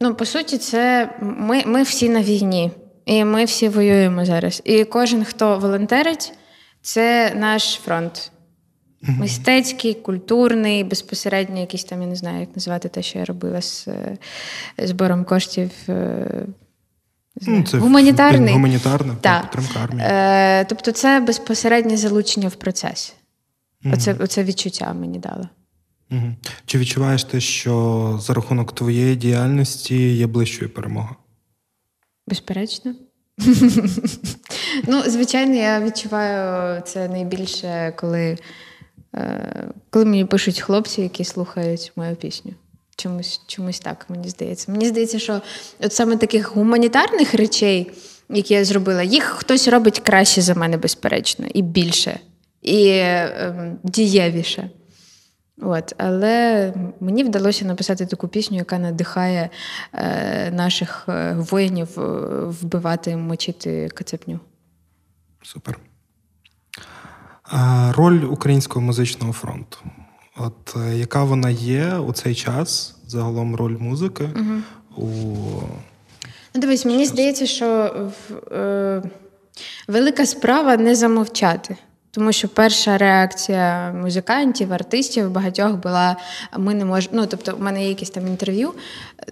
Ну, 0.00 0.14
по 0.14 0.24
суті, 0.24 0.58
це 0.58 1.10
ми, 1.20 1.62
ми 1.66 1.82
всі 1.82 2.08
на 2.08 2.22
війні, 2.22 2.70
і 3.06 3.24
ми 3.24 3.44
всі 3.44 3.68
воюємо 3.68 4.24
зараз. 4.24 4.62
І 4.64 4.84
кожен, 4.84 5.24
хто 5.24 5.58
волонтерить, 5.58 6.32
це 6.82 7.32
наш 7.36 7.74
фронт. 7.84 8.30
Мистецький, 9.02 9.94
культурний, 9.94 10.84
безпосередньо 10.84 11.60
якийсь 11.60 11.84
там, 11.84 12.02
я 12.02 12.08
не 12.08 12.16
знаю, 12.16 12.40
як 12.40 12.56
назвати 12.56 12.88
те, 12.88 13.02
що 13.02 13.18
я 13.18 13.24
робила 13.24 13.62
з 13.62 13.88
е, 13.88 14.16
збором 14.78 15.24
коштів 15.24 15.70
е, 15.88 16.26
Ну, 17.42 17.62
це 17.62 17.78
Гуманітарний. 17.78 18.54
Гуманітарна 18.54 19.16
так. 19.20 19.42
підтримка 19.42 19.80
армії. 19.82 20.06
Е, 20.10 20.64
Тобто, 20.64 20.92
це 20.92 21.20
безпосереднє 21.20 21.96
залучення 21.96 22.48
в 22.48 22.54
процес. 22.54 23.14
Угу. 23.84 23.94
Оце, 23.94 24.16
оце 24.20 24.44
відчуття 24.44 24.92
мені 24.92 25.18
дало. 25.18 25.48
Угу. 26.10 26.34
Чи 26.66 26.78
відчуваєш 26.78 27.24
ти, 27.24 27.40
що 27.40 28.18
за 28.22 28.34
рахунок 28.34 28.74
твоєї 28.74 29.16
діяльності 29.16 30.14
є 30.14 30.26
ближчою 30.26 30.70
перемога? 30.70 31.16
Безперечно. 32.26 32.94
Ну, 34.88 35.02
звичайно, 35.06 35.54
я 35.54 35.80
відчуваю 35.80 36.82
це 36.82 37.08
найбільше, 37.08 37.92
коли, 37.96 38.38
е, 39.14 39.68
коли 39.90 40.04
мені 40.04 40.24
пишуть 40.24 40.60
хлопці, 40.60 41.02
які 41.02 41.24
слухають 41.24 41.92
мою 41.96 42.16
пісню. 42.16 42.52
Чомусь 42.96 43.40
чомусь 43.46 43.80
так, 43.80 44.06
мені 44.08 44.28
здається. 44.28 44.72
Мені 44.72 44.86
здається, 44.86 45.18
що 45.18 45.40
от 45.80 45.92
саме 45.92 46.16
таких 46.16 46.54
гуманітарних 46.54 47.34
речей, 47.34 47.90
які 48.28 48.54
я 48.54 48.64
зробила, 48.64 49.02
їх 49.02 49.24
хтось 49.24 49.68
робить 49.68 50.00
краще 50.00 50.42
за 50.42 50.54
мене, 50.54 50.76
безперечно, 50.76 51.46
і 51.54 51.62
більше, 51.62 52.20
і 52.62 52.88
е, 52.88 53.76
дієвіше. 53.82 54.70
От, 55.62 55.92
Але 55.98 56.72
мені 57.00 57.24
вдалося 57.24 57.64
написати 57.64 58.06
таку 58.06 58.28
пісню, 58.28 58.56
яка 58.56 58.78
надихає 58.78 59.50
е, 59.92 60.50
наших 60.50 61.04
е, 61.08 61.34
воїнів 61.34 62.00
е, 62.00 62.02
вбивати, 62.46 63.16
мочити 63.16 63.88
кацепню. 63.88 64.40
Супер. 65.42 65.78
Роль 67.90 68.24
Українського 68.24 68.86
музичного 68.86 69.32
фронту. 69.32 69.78
От 70.36 70.76
е, 70.76 70.96
яка 70.96 71.24
вона 71.24 71.50
є 71.50 71.96
у 71.96 72.12
цей 72.12 72.34
час, 72.34 72.96
загалом 73.06 73.56
роль 73.56 73.76
музики 73.78 74.28
угу. 74.36 74.62
у. 74.96 75.06
Ну, 76.54 76.60
Дивись, 76.60 76.84
мені 76.84 77.06
здається, 77.06 77.46
що 77.46 77.94
е, 78.52 79.02
велика 79.88 80.26
справа 80.26 80.76
не 80.76 80.94
замовчати. 80.94 81.76
Тому 82.14 82.32
що 82.32 82.48
перша 82.48 82.98
реакція 82.98 83.92
музикантів, 83.92 84.72
артистів 84.72 85.30
багатьох 85.30 85.72
була: 85.72 86.16
ми 86.58 86.74
не 86.74 86.84
можемо. 86.84 87.16
Ну, 87.16 87.26
тобто, 87.26 87.56
у 87.56 87.62
мене 87.62 87.82
є 87.82 87.88
якісь 87.88 88.10
там 88.10 88.26
інтерв'ю. 88.26 88.72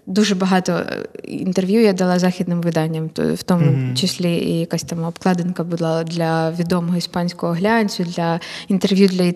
Дуже 0.06 0.34
багато 0.34 0.72
е, 0.72 1.06
інтерв'ю 1.22 1.82
я 1.82 1.92
дала 1.92 2.18
західним 2.18 2.60
виданням, 2.60 3.10
в 3.16 3.42
тому 3.42 3.66
mm-hmm. 3.66 3.94
числі 3.94 4.32
і 4.36 4.58
якась 4.60 4.82
там 4.82 5.04
обкладинка 5.04 5.64
була 5.64 6.04
для 6.04 6.50
відомого 6.50 6.96
іспанського 6.96 7.52
глянцю, 7.52 8.04
для 8.04 8.40
інтерв'ю 8.68 9.08
для 9.08 9.32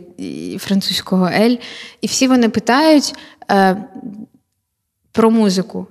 французького 0.59 1.27
Ель. 1.27 1.57
І 2.01 2.07
всі 2.07 2.29
вони 2.29 2.49
питають 2.49 3.15
е, 3.51 3.77
про 5.13 5.31
музику. 5.31 5.87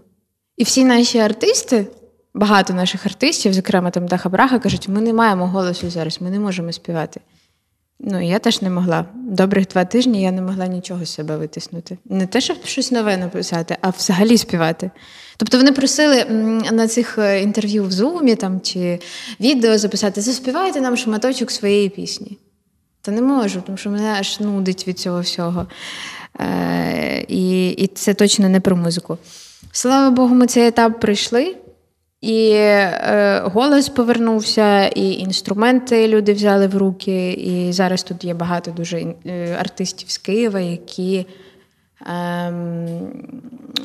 І 0.57 0.63
всі 0.63 0.85
наші 0.85 1.19
артисти. 1.19 1.87
Багато 2.33 2.73
наших 2.73 3.05
артистів, 3.05 3.53
зокрема 3.53 3.91
там 3.91 4.07
Даха 4.07 4.29
Браха, 4.29 4.59
кажуть, 4.59 4.87
ми 4.87 5.01
не 5.01 5.13
маємо 5.13 5.47
голосу 5.47 5.89
зараз, 5.89 6.21
ми 6.21 6.29
не 6.29 6.39
можемо 6.39 6.71
співати. 6.71 7.21
Ну, 7.99 8.21
я 8.21 8.39
теж 8.39 8.61
не 8.61 8.69
могла. 8.69 9.05
Добрих 9.13 9.67
два 9.67 9.85
тижні 9.85 10.21
я 10.21 10.31
не 10.31 10.41
могла 10.41 10.67
нічого 10.67 11.05
з 11.05 11.13
себе 11.13 11.37
витиснути. 11.37 11.97
Не 12.05 12.27
те, 12.27 12.41
щоб 12.41 12.57
щось 12.65 12.91
нове 12.91 13.17
написати, 13.17 13.77
а 13.81 13.89
взагалі 13.89 14.37
співати. 14.37 14.91
Тобто 15.37 15.57
вони 15.57 15.71
просили 15.71 16.25
на 16.71 16.87
цих 16.87 17.17
е, 17.17 17.41
інтерв'ю 17.41 17.83
в 17.83 17.91
Зумі 17.91 18.35
там, 18.35 18.61
чи 18.61 18.99
відео 19.39 19.77
записати, 19.77 20.21
заспівайте 20.21 20.81
нам 20.81 20.97
шматочок 20.97 21.51
своєї 21.51 21.89
пісні. 21.89 22.37
Та 23.01 23.11
не 23.11 23.21
можу, 23.21 23.61
тому 23.61 23.77
що 23.77 23.89
мене 23.89 24.15
аж 24.19 24.39
нудить 24.39 24.87
від 24.87 24.99
цього 24.99 25.21
всього. 25.21 25.67
Е, 26.39 27.25
І 27.27 27.69
і 27.69 27.87
це 27.87 28.13
точно 28.13 28.49
не 28.49 28.59
про 28.59 28.75
музику. 28.75 29.17
Слава 29.71 30.09
Богу, 30.09 30.35
ми 30.35 30.47
цей 30.47 30.67
етап 30.67 30.99
пройшли. 30.99 31.55
І 32.25 32.49
е, 32.51 33.41
голос 33.45 33.89
повернувся, 33.89 34.87
і 34.87 35.13
інструменти 35.13 36.07
люди 36.07 36.33
взяли 36.33 36.67
в 36.67 36.77
руки. 36.77 37.31
І 37.31 37.73
зараз 37.73 38.03
тут 38.03 38.23
є 38.23 38.33
багато 38.33 38.71
дуже 38.71 39.15
е, 39.25 39.55
артистів 39.59 40.09
з 40.09 40.17
Києва, 40.17 40.59
які 40.59 41.25
е, 42.01 42.53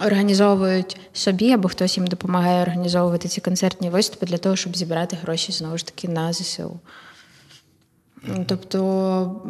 організовують 0.06 1.00
собі, 1.12 1.52
або 1.52 1.68
хтось 1.68 1.96
їм 1.96 2.06
допомагає 2.06 2.62
організовувати 2.62 3.28
ці 3.28 3.40
концертні 3.40 3.90
виступи 3.90 4.26
для 4.26 4.38
того, 4.38 4.56
щоб 4.56 4.76
зібрати 4.76 5.16
гроші 5.22 5.52
знову 5.52 5.78
ж 5.78 5.86
таки 5.86 6.08
на 6.08 6.32
ЗСУ. 6.32 6.80
Тобто 8.46 9.42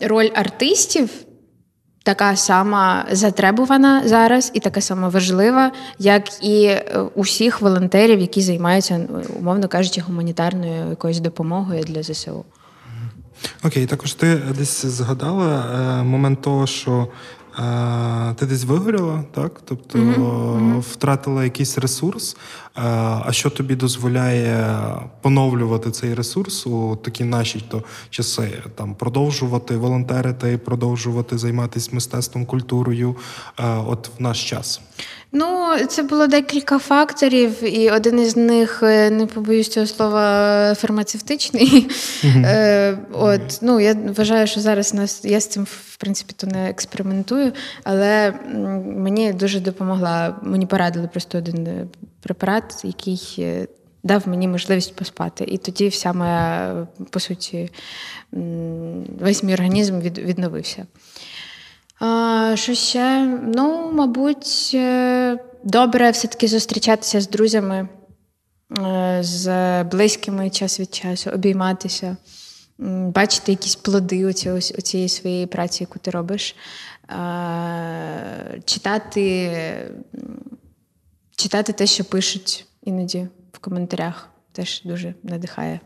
роль 0.00 0.28
артистів 0.34 1.10
така 2.08 2.36
сама 2.36 3.04
затребувана 3.10 4.08
зараз 4.08 4.50
і 4.54 4.60
така 4.60 4.80
сама 4.80 5.08
важлива, 5.08 5.72
як 5.98 6.44
і 6.44 6.64
е, 6.64 7.00
усіх 7.14 7.60
волонтерів, 7.60 8.20
які 8.20 8.40
займаються, 8.40 9.00
умовно 9.38 9.68
кажучи, 9.68 10.00
гуманітарною 10.00 10.90
якоюсь 10.90 11.20
допомогою 11.20 11.82
для 11.82 12.02
ЗСУ. 12.02 12.44
Окей, 13.64 13.86
також 13.86 14.12
ти 14.12 14.36
десь 14.58 14.86
згадала 14.86 15.64
е, 16.00 16.02
момент 16.02 16.42
того, 16.42 16.66
що 16.66 16.92
е, 17.00 17.47
ти 18.34 18.46
десь 18.46 18.64
вигоріла, 18.64 19.24
так? 19.34 19.60
Тобто 19.64 19.98
mm-hmm. 19.98 20.78
втратила 20.78 21.44
якийсь 21.44 21.78
ресурс. 21.78 22.36
Е, 22.76 22.80
а 23.24 23.28
що 23.30 23.50
тобі 23.50 23.76
дозволяє 23.76 24.76
поновлювати 25.22 25.90
цей 25.90 26.14
ресурс 26.14 26.66
у 26.66 26.96
такі 26.96 27.24
наші 27.24 27.64
то 27.68 27.82
часи? 28.10 28.62
Там 28.74 28.94
продовжувати 28.94 29.76
волонтерити, 29.76 30.58
продовжувати 30.58 31.38
займатися 31.38 31.90
мистецтвом, 31.92 32.46
культурою, 32.46 33.16
е, 33.58 33.64
от 33.86 34.10
в 34.18 34.22
наш 34.22 34.50
час. 34.50 34.80
Ну, 35.32 35.76
це 35.88 36.02
було 36.02 36.26
декілька 36.26 36.78
факторів, 36.78 37.74
і 37.74 37.90
один 37.90 38.20
із 38.20 38.36
них, 38.36 38.82
е, 38.82 39.10
не 39.10 39.26
побоюсь 39.26 39.68
цього 39.68 39.86
слова, 39.86 40.74
фармацевтичний. 40.74 41.88
Mm-hmm. 42.24 42.98
От, 43.12 43.58
ну, 43.62 43.80
Я 43.80 43.96
вважаю, 44.16 44.46
що 44.46 44.60
зараз 44.60 44.94
нас 44.94 45.24
я 45.24 45.40
з 45.40 45.46
цим 45.46 45.64
в 45.64 45.96
принципі 45.96 46.34
то 46.36 46.46
не 46.46 46.70
експериментую, 46.70 47.52
але 47.84 48.32
мені 48.84 49.32
дуже 49.32 49.60
допомогла. 49.60 50.36
Мені 50.42 50.66
порадили 50.66 51.08
просто 51.08 51.38
один 51.38 51.66
е, 51.66 51.86
препарат, 52.20 52.80
який 52.84 53.46
дав 54.02 54.28
мені 54.28 54.48
можливість 54.48 54.96
поспати. 54.96 55.44
І 55.44 55.58
тоді 55.58 55.88
вся 55.88 56.12
моя, 56.12 56.86
по 57.10 57.20
суті, 57.20 57.70
весь 59.20 59.42
мій 59.42 59.54
організм 59.54 60.00
відновився. 60.00 60.86
Що 62.54 62.74
ще? 62.74 63.26
Ну, 63.54 63.92
мабуть, 63.92 64.70
е, 64.74 65.38
добре 65.64 66.10
все-таки 66.10 66.48
зустрічатися 66.48 67.20
з 67.20 67.28
друзями, 67.28 67.88
е, 68.78 69.18
з 69.22 69.84
близькими 69.84 70.50
час 70.50 70.80
від 70.80 70.94
часу, 70.94 71.30
обійматися, 71.30 72.16
бачити 72.78 73.52
якісь 73.52 73.76
плоди 73.76 74.26
у 74.26 74.32
цієї 74.62 75.08
своєї 75.08 75.46
праці, 75.46 75.82
яку 75.82 75.98
ти 75.98 76.10
робиш, 76.10 76.56
читати, 78.64 79.50
читати 81.36 81.72
те, 81.72 81.86
що 81.86 82.04
пишуть 82.04 82.66
іноді 82.82 83.28
в 83.52 83.58
коментарях, 83.58 84.28
теж 84.52 84.82
дуже 84.84 85.14
надихає. 85.22 85.80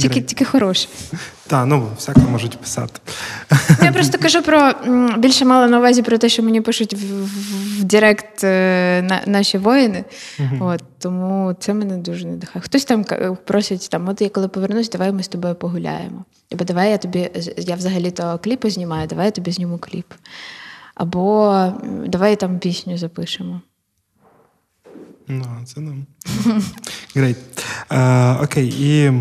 Тільки 0.00 0.20
тільки 0.20 0.44
хороше. 0.44 0.88
Так, 1.46 1.66
ну 1.66 1.88
всяке 1.96 2.20
можуть 2.20 2.58
писати. 2.58 3.00
Я 3.82 3.92
просто 3.92 4.18
кажу 4.18 4.42
про 4.42 4.72
більше 5.18 5.44
мала 5.44 5.68
на 5.68 5.78
увазі 5.78 6.02
про 6.02 6.18
те, 6.18 6.28
що 6.28 6.42
мені 6.42 6.60
пишуть 6.60 6.94
в, 6.94 7.24
в 7.80 7.84
Директ 7.84 8.44
е, 8.44 9.02
на, 9.02 9.22
наші 9.26 9.58
воїни. 9.58 10.04
uh 10.38 10.64
От, 10.64 10.82
Тому 10.98 11.56
це 11.60 11.74
мене 11.74 11.96
дуже 11.96 12.26
надихає. 12.26 12.62
Хтось 12.62 12.84
там 12.84 13.04
просить, 13.46 13.88
там, 13.90 14.08
от 14.08 14.20
я 14.20 14.28
коли 14.28 14.48
повернусь, 14.48 14.90
давай 14.90 15.12
ми 15.12 15.22
з 15.22 15.28
тобою 15.28 15.54
погуляємо. 15.54 16.24
Або 16.52 16.64
давай 16.64 16.90
я 16.90 16.98
тобі, 16.98 17.30
я 17.56 17.74
взагалі-то 17.74 18.40
кліпи 18.44 18.70
знімаю, 18.70 19.06
давай 19.06 19.26
я 19.26 19.30
тобі 19.30 19.50
зніму 19.50 19.78
кліп. 19.78 20.06
Або 20.94 21.64
давай 22.06 22.36
там 22.36 22.58
пісню 22.58 22.98
запишемо. 22.98 23.60
Ну, 25.30 25.46
це 25.64 25.80
нам. 25.80 26.06
Uh, 27.90 28.44
Окей, 28.44 28.74
і 28.78 29.12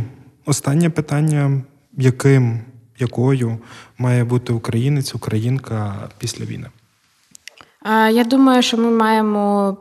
останнє 0.46 0.90
питання: 0.90 1.62
яким, 1.98 2.60
якою 3.00 3.58
має 3.98 4.24
бути 4.24 4.54
українець, 4.54 5.16
українка 5.16 6.10
після 6.18 6.46
війни? 6.46 6.68
Uh, 7.86 8.12
я 8.12 8.24
думаю, 8.24 8.62
що 8.62 8.78
ми 8.78 8.92
маємо 8.92 9.78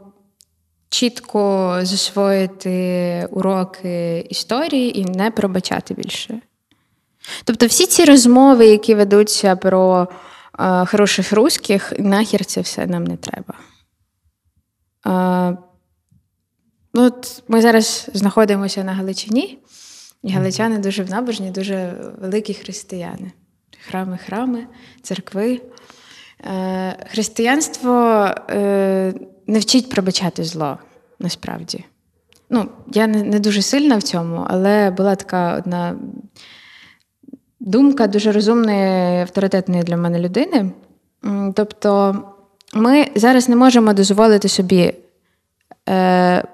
чітко 0.89 1.75
засвоїти 1.83 3.29
уроки 3.31 4.27
історії 4.31 4.99
і 5.01 5.05
не 5.05 5.31
пробачати 5.31 5.95
більше. 5.95 6.41
Тобто, 7.45 7.67
всі 7.67 7.87
ці 7.87 8.05
розмови, 8.05 8.67
які 8.67 8.95
ведуться 8.95 9.57
про 9.57 10.09
uh, 10.59 10.91
хороших 10.91 11.33
русських, 11.33 11.93
нахер 11.99 12.45
це 12.45 12.61
все 12.61 12.87
нам 12.87 13.05
не 13.05 13.17
треба. 13.17 13.55
Ну, 16.99 17.05
от 17.05 17.43
Ми 17.49 17.63
зараз 17.63 18.11
знаходимося 18.15 18.85
на 18.85 18.93
Галичині, 18.93 19.59
і 20.23 20.33
галичани 20.33 20.79
дуже 20.79 21.03
в 21.03 21.11
набожні, 21.11 21.51
дуже 21.51 21.95
великі 22.21 22.55
християни. 22.55 23.33
Храми, 23.89 24.19
храми, 24.27 24.67
церкви. 25.03 25.61
Е, 26.45 27.07
Християнство 27.11 27.91
е, 28.51 29.15
не 29.47 29.59
вчить 29.59 29.91
пробачати 29.91 30.45
зло 30.45 30.79
насправді. 31.19 31.85
Ну, 32.51 32.69
Я 32.93 33.07
не, 33.07 33.23
не 33.23 33.41
дуже 33.41 33.63
сильна 33.63 33.97
в 33.97 34.03
цьому, 34.03 34.47
але 34.49 34.91
була 34.91 35.17
така 35.17 35.57
одна 35.57 35.97
думка 37.61 38.07
дуже 38.07 38.33
розумної, 38.33 39.21
авторитетної 39.21 39.83
для 39.83 39.97
мене 39.97 40.19
людини. 40.19 40.71
Тобто, 41.55 42.23
ми 42.75 43.07
зараз 43.15 43.49
не 43.49 43.57
можемо 43.57 43.93
дозволити 43.93 44.49
собі. 44.49 44.95
Е, 45.89 46.45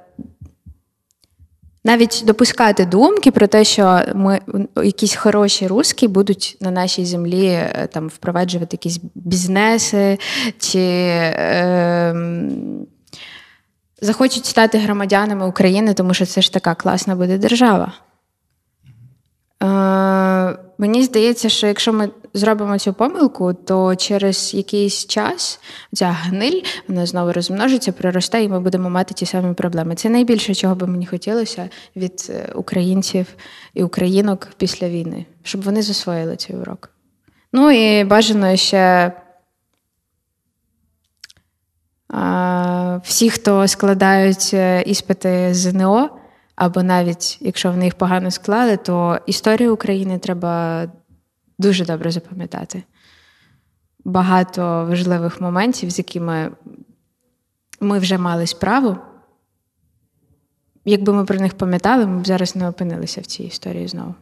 навіть 1.85 2.23
допускати 2.27 2.87
думки 2.87 3.31
про 3.31 3.47
те, 3.47 3.65
що 3.65 4.01
ми 4.15 4.41
якісь 4.77 5.15
хороші 5.15 5.67
русські 5.67 6.09
будуть 6.09 6.57
на 6.61 6.71
нашій 6.71 7.05
землі 7.05 7.47
е, 7.47 7.89
там 7.93 8.09
впроваджувати 8.09 8.75
якісь 8.75 9.01
бізнеси 9.15 10.19
чи 10.59 10.81
е, 10.81 12.15
захочуть 14.01 14.47
стати 14.47 14.79
громадянами 14.79 15.47
України, 15.47 15.95
тому 15.95 16.15
що 16.15 16.27
це 16.27 16.43
ж 16.43 16.53
така 16.53 16.75
класна 16.75 17.15
буде 17.17 17.39
держава. 17.39 17.93
Е, 19.63 20.59
Мені 20.79 21.03
здається, 21.03 21.49
що 21.49 21.67
якщо 21.67 21.93
ми 21.93 22.11
зробимо 22.35 22.79
цю 22.79 22.93
помилку, 22.93 23.55
то 23.55 23.97
через 23.97 24.55
якийсь 24.55 25.07
час 25.07 25.61
ця 25.93 26.11
гниль 26.11 26.61
вона 26.89 27.07
знову 27.07 27.33
розмножиться, 27.33 27.93
проросте, 27.93 28.43
і 28.43 28.49
ми 28.49 28.61
будемо 28.61 28.91
мати 28.91 29.15
ті 29.15 29.27
самі 29.27 29.55
проблеми. 29.55 29.95
Це 29.95 30.09
найбільше, 30.09 30.55
чого 30.55 30.75
би 30.75 30.87
мені 30.87 31.07
хотілося 31.07 31.69
від 31.97 32.27
е, 32.31 32.53
українців 32.55 33.27
і 33.75 33.83
українок 33.83 34.49
після 34.57 34.89
війни, 34.89 35.27
щоб 35.43 35.63
вони 35.63 35.83
засвоїли 35.83 36.37
цей 36.37 36.57
урок. 36.57 36.91
Ну 37.53 37.71
і 37.71 38.05
бажано 38.05 38.57
ще. 38.57 39.13
Всі, 43.03 43.31
хто 43.31 43.69
складають 43.69 44.51
е, 44.55 44.83
іспити 44.83 45.55
ЗНО, 45.55 46.11
або 46.57 46.83
навіть 46.83 47.39
якщо 47.41 47.71
вони 47.71 47.85
їх 47.85 47.95
погано 47.95 48.31
склали, 48.31 48.77
то 48.77 49.19
історію 49.27 49.75
України 49.75 50.19
треба 50.19 50.87
дуже 51.59 51.85
добре 51.85 52.11
запам'ятати. 52.11 52.83
Багато 54.05 54.87
важливих 54.89 55.41
моментів, 55.41 55.91
з 55.91 55.99
якими 55.99 56.51
ми 57.81 57.99
вже 57.99 58.19
мали 58.19 58.47
справу. 58.47 58.97
Якби 60.85 61.13
ми 61.13 61.25
про 61.25 61.39
них 61.39 61.55
пам'ятали, 61.55 62.07
ми 62.07 62.21
б 62.21 62.27
зараз 62.27 62.57
не 62.57 62.69
опинилися 62.69 63.21
в 63.21 63.27
цій 63.27 63.43
історії 63.43 63.89
знову. 63.89 64.15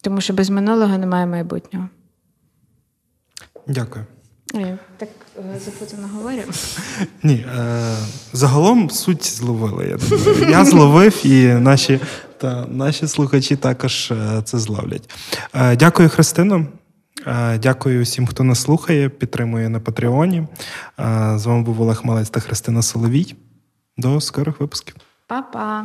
Тому 0.00 0.20
що 0.20 0.34
без 0.34 0.50
минулого 0.50 0.98
немає 0.98 1.26
майбутнього. 1.26 1.88
Дякую. 3.66 4.06
Так 4.96 5.08
е, 5.38 5.58
запутано 5.64 6.08
говорю. 6.14 6.42
Ні, 7.22 7.34
е, 7.34 7.96
загалом 8.32 8.90
суть 8.90 9.24
зловили. 9.26 9.86
Я 9.88 9.96
думаю. 9.96 10.50
Я 10.50 10.64
зловив, 10.64 11.26
і 11.26 11.46
наші, 11.46 12.00
та, 12.38 12.66
наші 12.68 13.08
слухачі 13.08 13.56
також 13.56 14.10
е, 14.10 14.42
це 14.44 14.58
зловлять. 14.58 15.10
Е, 15.54 15.76
дякую, 15.76 16.08
Христино. 16.08 16.66
Е, 17.26 17.58
Дякую 17.58 18.02
всім, 18.02 18.26
хто 18.26 18.44
нас 18.44 18.60
слухає, 18.62 19.08
підтримує 19.08 19.68
на 19.68 19.80
Патреоні. 19.80 20.38
Е, 20.38 20.46
З 21.36 21.46
вами 21.46 21.62
був 21.62 21.80
Олег 21.80 22.00
Малець 22.04 22.30
та 22.30 22.40
Христина 22.40 22.82
Соловій. 22.82 23.34
До 23.96 24.20
скорих 24.20 24.60
випусків. 24.60 24.94
Па-па. 25.28 25.84